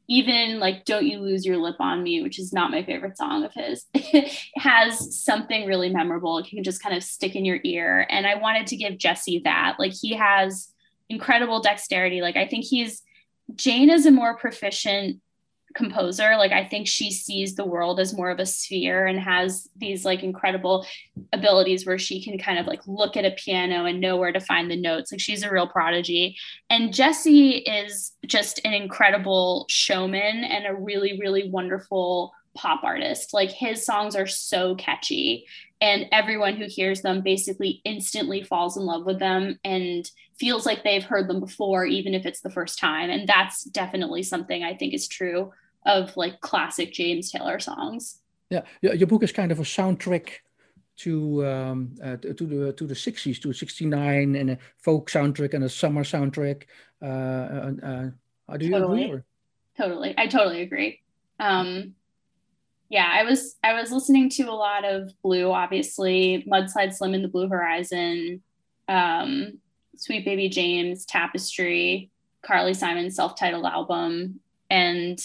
even 0.07 0.59
like 0.59 0.85
Don't 0.85 1.05
You 1.05 1.19
Lose 1.19 1.45
Your 1.45 1.57
Lip 1.57 1.75
on 1.79 2.01
Me, 2.01 2.21
which 2.21 2.39
is 2.39 2.53
not 2.53 2.71
my 2.71 2.83
favorite 2.83 3.17
song 3.17 3.43
of 3.43 3.53
his, 3.53 3.85
has 4.55 5.23
something 5.23 5.67
really 5.67 5.89
memorable. 5.89 6.37
It 6.37 6.47
can 6.47 6.63
just 6.63 6.81
kind 6.81 6.95
of 6.95 7.03
stick 7.03 7.35
in 7.35 7.45
your 7.45 7.59
ear. 7.63 8.07
And 8.09 8.25
I 8.25 8.35
wanted 8.35 8.67
to 8.67 8.77
give 8.77 8.97
Jesse 8.97 9.41
that. 9.43 9.75
Like 9.77 9.93
he 9.93 10.15
has 10.15 10.71
incredible 11.09 11.61
dexterity. 11.61 12.21
Like 12.21 12.37
I 12.37 12.47
think 12.47 12.65
he's 12.65 13.01
Jane 13.55 13.89
is 13.89 14.05
a 14.05 14.11
more 14.11 14.35
proficient 14.35 15.21
composer 15.77 16.35
like 16.37 16.51
i 16.51 16.65
think 16.65 16.87
she 16.87 17.11
sees 17.11 17.55
the 17.55 17.65
world 17.65 17.99
as 17.99 18.17
more 18.17 18.29
of 18.29 18.39
a 18.39 18.45
sphere 18.45 19.05
and 19.05 19.19
has 19.19 19.69
these 19.77 20.03
like 20.03 20.23
incredible 20.23 20.85
abilities 21.33 21.85
where 21.85 21.97
she 21.97 22.23
can 22.23 22.37
kind 22.37 22.59
of 22.59 22.65
like 22.65 22.81
look 22.87 23.17
at 23.17 23.25
a 23.25 23.31
piano 23.31 23.85
and 23.85 23.99
know 23.99 24.17
where 24.17 24.31
to 24.31 24.39
find 24.39 24.69
the 24.69 24.79
notes. 24.79 25.11
Like 25.11 25.21
she's 25.21 25.43
a 25.43 25.51
real 25.51 25.67
prodigy. 25.67 26.37
And 26.69 26.93
jesse 26.93 27.57
is 27.57 28.13
just 28.25 28.59
an 28.65 28.73
incredible 28.73 29.65
showman 29.69 30.43
and 30.43 30.65
a 30.65 30.75
really 30.75 31.19
really 31.19 31.49
wonderful 31.49 32.33
pop 32.55 32.83
artist. 32.83 33.33
Like 33.33 33.51
his 33.51 33.85
songs 33.85 34.15
are 34.15 34.27
so 34.27 34.75
catchy 34.75 35.45
and 35.79 36.07
everyone 36.11 36.55
who 36.55 36.65
hears 36.67 37.01
them 37.01 37.21
basically 37.21 37.81
instantly 37.85 38.41
falls 38.41 38.77
in 38.77 38.83
love 38.83 39.05
with 39.05 39.19
them 39.19 39.59
and 39.63 40.09
feels 40.39 40.65
like 40.65 40.83
they've 40.83 41.03
heard 41.03 41.27
them 41.27 41.39
before 41.39 41.85
even 41.85 42.15
if 42.15 42.25
it's 42.25 42.41
the 42.41 42.49
first 42.49 42.79
time. 42.79 43.11
And 43.11 43.27
that's 43.27 43.63
definitely 43.63 44.23
something 44.23 44.63
i 44.63 44.73
think 44.73 44.93
is 44.93 45.07
true 45.07 45.51
of 45.87 46.15
like 46.15 46.39
classic 46.41 46.93
James 46.93 47.31
Taylor 47.31 47.59
songs. 47.59 48.19
Yeah, 48.49 48.63
your 48.81 49.07
book 49.07 49.23
is 49.23 49.31
kind 49.31 49.51
of 49.51 49.59
a 49.59 49.63
soundtrack 49.63 50.29
to 50.97 51.45
um, 51.45 51.95
uh, 52.03 52.17
to 52.17 52.33
the 52.33 52.73
to 52.73 52.85
the 52.85 52.93
60s, 52.93 53.41
to 53.41 53.53
69, 53.53 54.35
and 54.35 54.51
a 54.51 54.57
folk 54.77 55.09
soundtrack 55.09 55.53
and 55.53 55.63
a 55.63 55.69
summer 55.69 56.03
soundtrack. 56.03 56.63
Uh, 57.01 57.05
uh, 57.85 58.09
how 58.47 58.57
do 58.57 58.65
you 58.65 58.71
totally. 58.71 59.03
agree? 59.03 59.15
Or? 59.15 59.25
Totally, 59.77 60.15
I 60.17 60.27
totally 60.27 60.61
agree. 60.61 61.01
Um, 61.39 61.93
yeah, 62.89 63.09
I 63.11 63.23
was 63.23 63.55
I 63.63 63.73
was 63.73 63.91
listening 63.91 64.29
to 64.31 64.43
a 64.43 64.53
lot 64.53 64.85
of 64.85 65.11
Blue, 65.21 65.51
obviously, 65.51 66.45
Mudslide 66.51 66.93
Slim 66.93 67.13
in 67.13 67.21
the 67.21 67.27
Blue 67.27 67.49
Horizon, 67.49 68.41
um, 68.87 69.59
Sweet 69.97 70.25
Baby 70.25 70.49
James, 70.49 71.05
Tapestry, 71.05 72.09
Carly 72.41 72.73
Simon's 72.73 73.15
self-titled 73.15 73.65
album, 73.65 74.39
and 74.69 75.19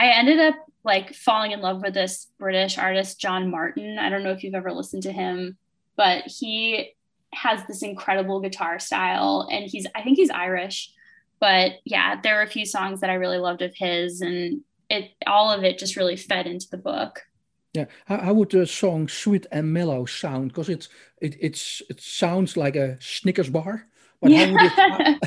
I 0.00 0.12
ended 0.18 0.40
up 0.40 0.54
like 0.82 1.14
falling 1.14 1.50
in 1.50 1.60
love 1.60 1.82
with 1.82 1.92
this 1.92 2.28
British 2.38 2.78
artist, 2.78 3.20
John 3.20 3.50
Martyn. 3.50 3.98
I 3.98 4.08
don't 4.08 4.24
know 4.24 4.32
if 4.32 4.42
you've 4.42 4.54
ever 4.54 4.72
listened 4.72 5.02
to 5.02 5.12
him, 5.12 5.58
but 5.94 6.24
he 6.24 6.94
has 7.34 7.60
this 7.66 7.82
incredible 7.82 8.40
guitar 8.40 8.78
style 8.78 9.46
and 9.52 9.68
he's, 9.70 9.86
I 9.94 10.00
think 10.02 10.16
he's 10.16 10.30
Irish. 10.30 10.90
But 11.38 11.72
yeah, 11.84 12.18
there 12.22 12.40
are 12.40 12.42
a 12.42 12.48
few 12.48 12.64
songs 12.64 13.02
that 13.02 13.10
I 13.10 13.14
really 13.14 13.36
loved 13.36 13.60
of 13.60 13.74
his 13.76 14.22
and 14.22 14.62
it, 14.88 15.10
all 15.26 15.50
of 15.50 15.64
it 15.64 15.78
just 15.78 15.96
really 15.96 16.16
fed 16.16 16.46
into 16.46 16.70
the 16.70 16.78
book. 16.78 17.20
Yeah, 17.74 17.84
how, 18.06 18.18
how 18.18 18.34
would 18.34 18.50
the 18.50 18.66
song 18.66 19.06
"Sweet 19.06 19.46
and 19.52 19.72
Mellow" 19.72 20.04
sound? 20.04 20.48
Because 20.48 20.68
it's 20.68 20.88
it 21.20 21.36
it's 21.40 21.80
it 21.88 22.00
sounds 22.00 22.56
like 22.56 22.74
a 22.74 23.00
Snickers 23.00 23.48
bar, 23.48 23.86
but 24.20 24.32
yeah. 24.32 24.46
how, 24.46 24.52
would 24.52 25.20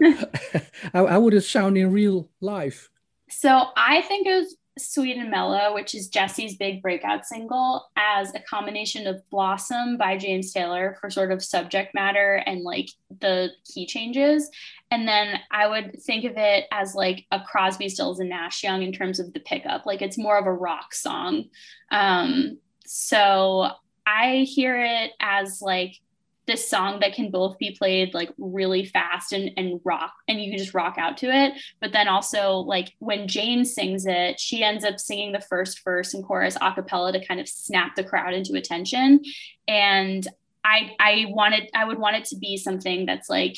it, 0.00 0.70
how, 0.94 1.06
how 1.06 1.20
would 1.20 1.34
it 1.34 1.42
sound 1.42 1.76
in 1.76 1.92
real 1.92 2.30
life? 2.40 2.88
So 3.32 3.68
I 3.76 4.02
think 4.02 4.28
of 4.28 4.44
Sweet 4.78 5.16
and 5.16 5.30
Mellow, 5.30 5.74
which 5.74 5.94
is 5.94 6.08
Jesse's 6.08 6.56
big 6.56 6.80
breakout 6.80 7.26
single, 7.26 7.90
as 7.96 8.34
a 8.34 8.40
combination 8.40 9.06
of 9.06 9.28
Blossom 9.30 9.98
by 9.98 10.16
James 10.16 10.52
Taylor 10.52 10.96
for 11.00 11.10
sort 11.10 11.32
of 11.32 11.42
subject 11.42 11.94
matter 11.94 12.42
and 12.46 12.62
like 12.62 12.90
the 13.20 13.50
key 13.64 13.86
changes. 13.86 14.50
And 14.90 15.06
then 15.06 15.40
I 15.50 15.66
would 15.66 16.02
think 16.02 16.24
of 16.24 16.34
it 16.36 16.66
as 16.72 16.94
like 16.94 17.26
a 17.32 17.40
Crosby, 17.40 17.88
Stills, 17.88 18.20
and 18.20 18.30
Nash 18.30 18.62
Young 18.62 18.82
in 18.82 18.92
terms 18.92 19.20
of 19.20 19.32
the 19.32 19.40
pickup. 19.40 19.84
Like 19.84 20.02
it's 20.02 20.18
more 20.18 20.38
of 20.38 20.46
a 20.46 20.52
rock 20.52 20.94
song. 20.94 21.46
Um, 21.90 22.58
so 22.86 23.70
I 24.06 24.46
hear 24.48 24.82
it 24.82 25.12
as 25.20 25.60
like 25.60 26.00
this 26.46 26.68
song 26.68 27.00
that 27.00 27.14
can 27.14 27.30
both 27.30 27.56
be 27.58 27.70
played 27.70 28.14
like 28.14 28.30
really 28.36 28.84
fast 28.84 29.32
and, 29.32 29.52
and 29.56 29.80
rock 29.84 30.12
and 30.26 30.40
you 30.40 30.50
can 30.50 30.58
just 30.58 30.74
rock 30.74 30.96
out 30.98 31.16
to 31.18 31.26
it. 31.26 31.52
But 31.80 31.92
then 31.92 32.08
also 32.08 32.56
like 32.58 32.94
when 32.98 33.28
jane 33.28 33.64
sings 33.64 34.06
it 34.06 34.40
she 34.40 34.64
ends 34.64 34.84
up 34.84 34.98
singing 34.98 35.32
the 35.32 35.40
first 35.40 35.84
verse 35.84 36.14
and 36.14 36.24
chorus 36.24 36.56
a 36.60 36.72
cappella 36.72 37.12
to 37.12 37.24
kind 37.24 37.40
of 37.40 37.48
snap 37.48 37.94
the 37.94 38.04
crowd 38.04 38.34
into 38.34 38.54
attention. 38.54 39.22
And 39.68 40.26
i 40.64 40.94
i 40.98 41.26
wanted 41.28 41.70
i 41.74 41.84
would 41.84 41.98
want 41.98 42.16
it 42.16 42.24
to 42.26 42.36
be 42.36 42.56
something 42.56 43.06
that's 43.06 43.28
like 43.28 43.56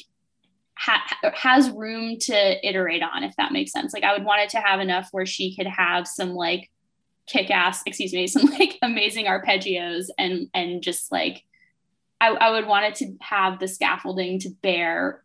ha- 0.77 1.19
has 1.35 1.71
room 1.71 2.19
to 2.19 2.69
iterate 2.69 3.03
on 3.03 3.25
if 3.25 3.35
that 3.37 3.53
makes 3.53 3.73
sense. 3.73 3.95
Like 3.95 4.05
i 4.05 4.13
would 4.13 4.25
want 4.25 4.43
it 4.43 4.51
to 4.51 4.61
have 4.61 4.81
enough 4.81 5.09
where 5.11 5.27
she 5.27 5.57
could 5.57 5.67
have 5.67 6.07
some 6.07 6.35
like 6.35 6.71
kick 7.27 7.51
ass 7.51 7.83
excuse 7.87 8.13
me 8.13 8.27
some 8.29 8.45
like 8.45 8.79
amazing 8.83 9.25
arpeggios 9.25 10.09
and 10.19 10.49
and 10.53 10.83
just 10.83 11.11
like 11.11 11.45
I, 12.25 12.47
I 12.47 12.51
would 12.51 12.67
want 12.67 12.87
it 12.87 12.95
to 12.97 13.17
have 13.21 13.59
the 13.59 13.69
scaffolding 13.69 14.39
to 14.41 14.51
bear. 14.63 15.23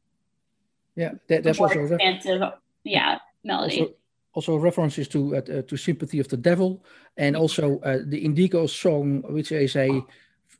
Yeah, 0.95 1.13
that, 1.27 1.43
that's 1.43 1.59
also 1.59 1.85
expansive. 1.85 2.41
Yeah, 2.83 3.19
melody. 3.43 3.81
Also, 3.81 3.93
also 4.33 4.55
references 4.57 5.07
to 5.09 5.37
uh, 5.37 5.61
to 5.61 5.77
sympathy 5.77 6.19
of 6.19 6.27
the 6.27 6.37
devil, 6.37 6.83
and 7.17 7.35
also 7.35 7.79
uh, 7.79 7.99
the 8.05 8.19
Indigo 8.19 8.67
song, 8.67 9.23
which 9.29 9.51
is 9.51 9.75
a 9.75 10.01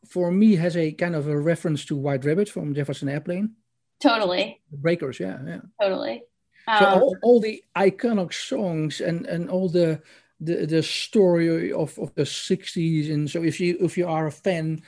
for 0.08 0.32
me 0.32 0.56
has 0.56 0.78
a 0.78 0.92
kind 0.94 1.16
of 1.16 1.28
a 1.28 1.38
reference 1.38 1.84
to 1.86 1.96
White 1.96 2.24
Rabbit 2.24 2.48
from 2.48 2.74
Jefferson 2.74 3.10
Airplane. 3.10 3.56
Totally. 4.00 4.62
The 4.72 4.78
breakers, 4.78 5.20
yeah, 5.20 5.40
yeah. 5.46 5.60
Totally. 5.82 6.24
Um, 6.68 6.80
so 6.80 6.86
all, 6.86 7.18
all 7.22 7.40
the 7.42 7.62
iconic 7.76 8.34
songs 8.34 9.02
and 9.02 9.26
and 9.26 9.50
all 9.50 9.68
the 9.68 10.02
the, 10.40 10.66
the 10.66 10.82
story 10.82 11.74
of, 11.74 12.00
of 12.00 12.16
the 12.16 12.24
60s 12.24 13.12
and 13.12 13.30
so 13.30 13.44
if 13.44 13.60
you 13.60 13.78
if 13.82 13.98
you 13.98 14.08
are 14.08 14.28
a 14.28 14.32
fan 14.32 14.82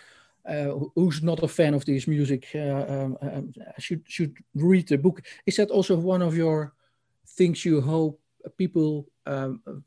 uh, 0.46 0.72
who's 0.96 1.22
not 1.22 1.44
a 1.44 1.48
fan 1.48 1.74
of 1.74 1.86
this 1.86 2.08
music 2.08 2.48
uh, 2.56 2.86
um, 2.88 3.18
um, 3.22 3.54
should 3.78 4.04
should 4.08 4.38
read 4.56 4.88
the 4.88 4.98
book. 4.98 5.22
Is 5.46 5.58
that 5.58 5.70
also 5.70 5.96
one 5.96 6.22
of 6.22 6.36
your 6.36 6.74
things 7.38 7.66
you 7.66 7.82
hope 7.82 8.20
people 8.58 9.08
um, 9.26 9.84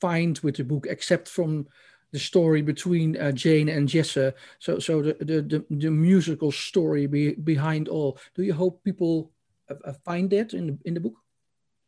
find 0.00 0.38
with 0.40 0.56
the 0.56 0.64
book, 0.64 0.86
except 0.88 1.28
from 1.28 1.66
the 2.12 2.18
story 2.18 2.62
between 2.62 3.16
uh, 3.16 3.32
Jane 3.32 3.68
and 3.68 3.88
Jesse? 3.88 4.32
So 4.58 4.78
so 4.78 5.02
the 5.02 5.16
the, 5.20 5.42
the, 5.42 5.64
the 5.70 5.90
musical 5.90 6.52
story 6.52 7.06
be, 7.06 7.34
behind 7.34 7.88
all. 7.88 8.18
Do 8.34 8.42
you 8.42 8.54
hope 8.54 8.82
people 8.84 9.32
uh, 9.70 9.92
find 10.04 10.30
that 10.30 10.54
in 10.54 10.66
the, 10.66 10.78
in 10.84 10.94
the 10.94 11.00
book? 11.00 11.14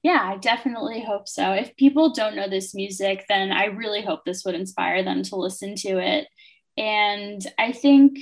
Yeah, 0.03 0.23
I 0.23 0.39
definitely 0.39 1.05
hope 1.05 1.29
so. 1.29 1.53
If 1.53 1.77
people 1.77 2.15
don't 2.15 2.35
know 2.35 2.49
this 2.49 2.75
music, 2.75 3.27
then 3.29 3.53
I 3.53 3.67
really 3.67 4.01
hope 4.01 4.25
this 4.25 4.45
would 4.47 4.55
inspire 4.55 5.05
them 5.05 5.23
to 5.25 5.37
listen 5.37 5.75
to 5.77 5.99
it 5.99 6.27
and 6.81 7.47
I 7.59 7.73
think 7.73 8.19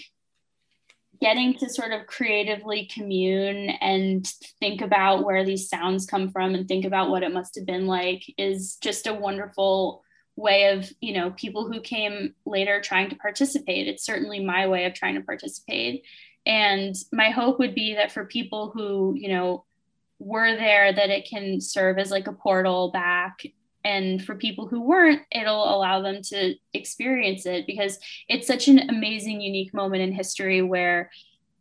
getting 1.21 1.55
to 1.59 1.69
sort 1.69 1.93
of 1.93 2.07
creatively 2.07 2.91
commune 2.93 3.71
and 3.71 4.27
think 4.59 4.81
about 4.81 5.25
where 5.25 5.45
these 5.45 5.69
sounds 5.69 6.07
come 6.07 6.29
from 6.29 6.55
and 6.55 6.67
think 6.67 6.85
about 6.85 7.09
what 7.09 7.23
it 7.23 7.33
must 7.33 7.55
have 7.55 7.67
been 7.67 7.87
like 7.87 8.23
is 8.37 8.77
just 8.83 9.07
a 9.07 9.15
wonderful 9.15 10.03
way 10.35 10.69
of 10.69 10.93
you 11.01 11.13
know 11.13 11.33
people 11.33 11.71
who 11.71 11.81
came 11.81 12.35
later 12.45 12.81
trying 12.81 13.09
to 13.11 13.17
participate. 13.17 13.87
It's 13.87 14.05
certainly 14.05 14.45
my 14.45 14.67
way 14.67 14.87
of 14.87 14.95
trying 14.95 15.15
to 15.15 15.21
participate. 15.21 16.03
And 16.45 16.97
my 17.13 17.31
hope 17.31 17.61
would 17.61 17.77
be 17.77 17.95
that 17.95 18.11
for 18.11 18.25
people 18.25 18.71
who 18.71 19.15
you 19.17 19.29
know 19.29 19.65
were 20.19 20.57
there 20.57 20.93
that 20.93 21.11
it 21.11 21.29
can 21.29 21.61
serve 21.61 21.97
as 21.99 22.11
like 22.11 22.27
a 22.27 22.33
portal 22.33 22.91
back 22.91 23.45
and 23.85 24.25
for 24.25 24.35
people 24.35 24.67
who 24.67 24.81
weren't 24.81 25.23
it'll 25.31 25.75
allow 25.75 26.03
them 26.03 26.21
to 26.23 26.55
experience 26.75 27.47
it 27.47 27.67
because 27.67 27.99
it's 28.29 28.47
such 28.47 28.69
an 28.69 28.91
amazing 28.91 29.41
unique 29.41 29.73
moment 29.73 30.03
in 30.03 30.13
history 30.13 30.63
where 30.63 31.11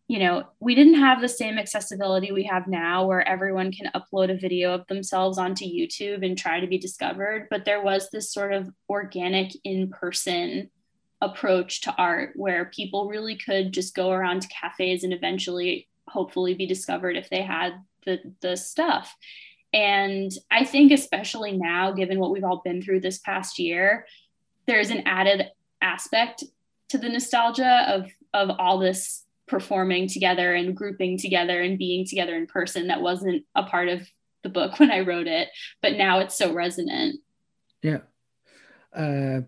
you 0.08 0.20
know 0.20 0.44
we 0.60 0.74
didn't 0.74 0.96
have 1.00 1.22
the 1.22 1.30
same 1.30 1.58
accessibility 1.58 2.32
we 2.32 2.44
have 2.44 2.68
now 2.68 3.06
where 3.06 3.28
everyone 3.28 3.72
can 3.72 3.92
upload 3.96 4.32
a 4.32 4.40
video 4.40 4.74
of 4.74 4.88
themselves 4.88 5.38
onto 5.38 5.66
youtube 5.66 6.26
and 6.26 6.38
try 6.38 6.60
to 6.60 6.68
be 6.68 6.78
discovered 6.78 7.48
but 7.50 7.66
there 7.66 7.84
was 7.84 8.10
this 8.10 8.32
sort 8.32 8.54
of 8.54 8.70
organic 8.90 9.52
in-person 9.64 10.70
approach 11.22 11.82
to 11.82 11.94
art 11.98 12.32
where 12.36 12.66
people 12.66 13.08
really 13.08 13.36
could 13.36 13.72
just 13.72 13.96
go 13.96 14.12
around 14.12 14.42
to 14.42 14.48
cafes 14.48 15.04
and 15.04 15.14
eventually 15.14 15.88
hopefully 16.08 16.54
be 16.54 16.68
discovered 16.68 17.18
if 17.18 17.30
they 17.30 17.42
had 17.42 17.74
the 18.06 18.20
the 18.42 18.56
stuff 18.56 19.16
and 19.78 20.32
I 20.50 20.66
think, 20.66 20.92
especially 20.92 21.52
now, 21.52 21.92
given 21.92 22.18
what 22.18 22.32
we've 22.32 22.44
all 22.44 22.64
been 22.66 22.82
through 22.82 23.02
this 23.02 23.20
past 23.20 23.60
year, 23.60 24.08
there's 24.66 24.90
an 24.90 25.04
added 25.06 25.52
aspect 25.84 26.44
to 26.90 26.98
the 26.98 27.10
nostalgia 27.10 27.86
of 27.88 28.10
of 28.34 28.56
all 28.58 28.80
this 28.80 29.24
performing 29.48 30.08
together 30.08 30.56
and 30.56 30.76
grouping 30.76 31.20
together 31.20 31.62
and 31.62 31.78
being 31.78 32.08
together 32.08 32.36
in 32.36 32.48
person 32.48 32.88
that 32.88 33.04
wasn't 33.04 33.46
a 33.54 33.64
part 33.64 33.88
of 33.88 34.02
the 34.42 34.50
book 34.50 34.80
when 34.80 34.90
I 34.90 35.02
wrote 35.02 35.28
it, 35.28 35.50
but 35.84 35.94
now 35.94 36.20
it's 36.20 36.36
so 36.36 36.52
resonant. 36.52 37.20
Yeah. 37.84 38.00
Uh, 38.92 39.42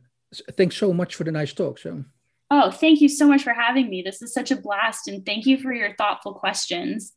thanks 0.52 0.78
so 0.78 0.94
much 0.94 1.16
for 1.16 1.24
the 1.24 1.32
nice 1.32 1.54
talk. 1.54 1.80
So. 1.80 2.04
Oh, 2.52 2.70
thank 2.70 3.02
you 3.02 3.10
so 3.10 3.28
much 3.28 3.42
for 3.42 3.54
having 3.54 3.90
me. 3.90 4.04
This 4.04 4.22
is 4.22 4.32
such 4.32 4.52
a 4.52 4.56
blast, 4.56 5.08
and 5.08 5.26
thank 5.26 5.48
you 5.48 5.58
for 5.58 5.74
your 5.74 5.96
thoughtful 5.96 6.36
questions. 6.36 7.14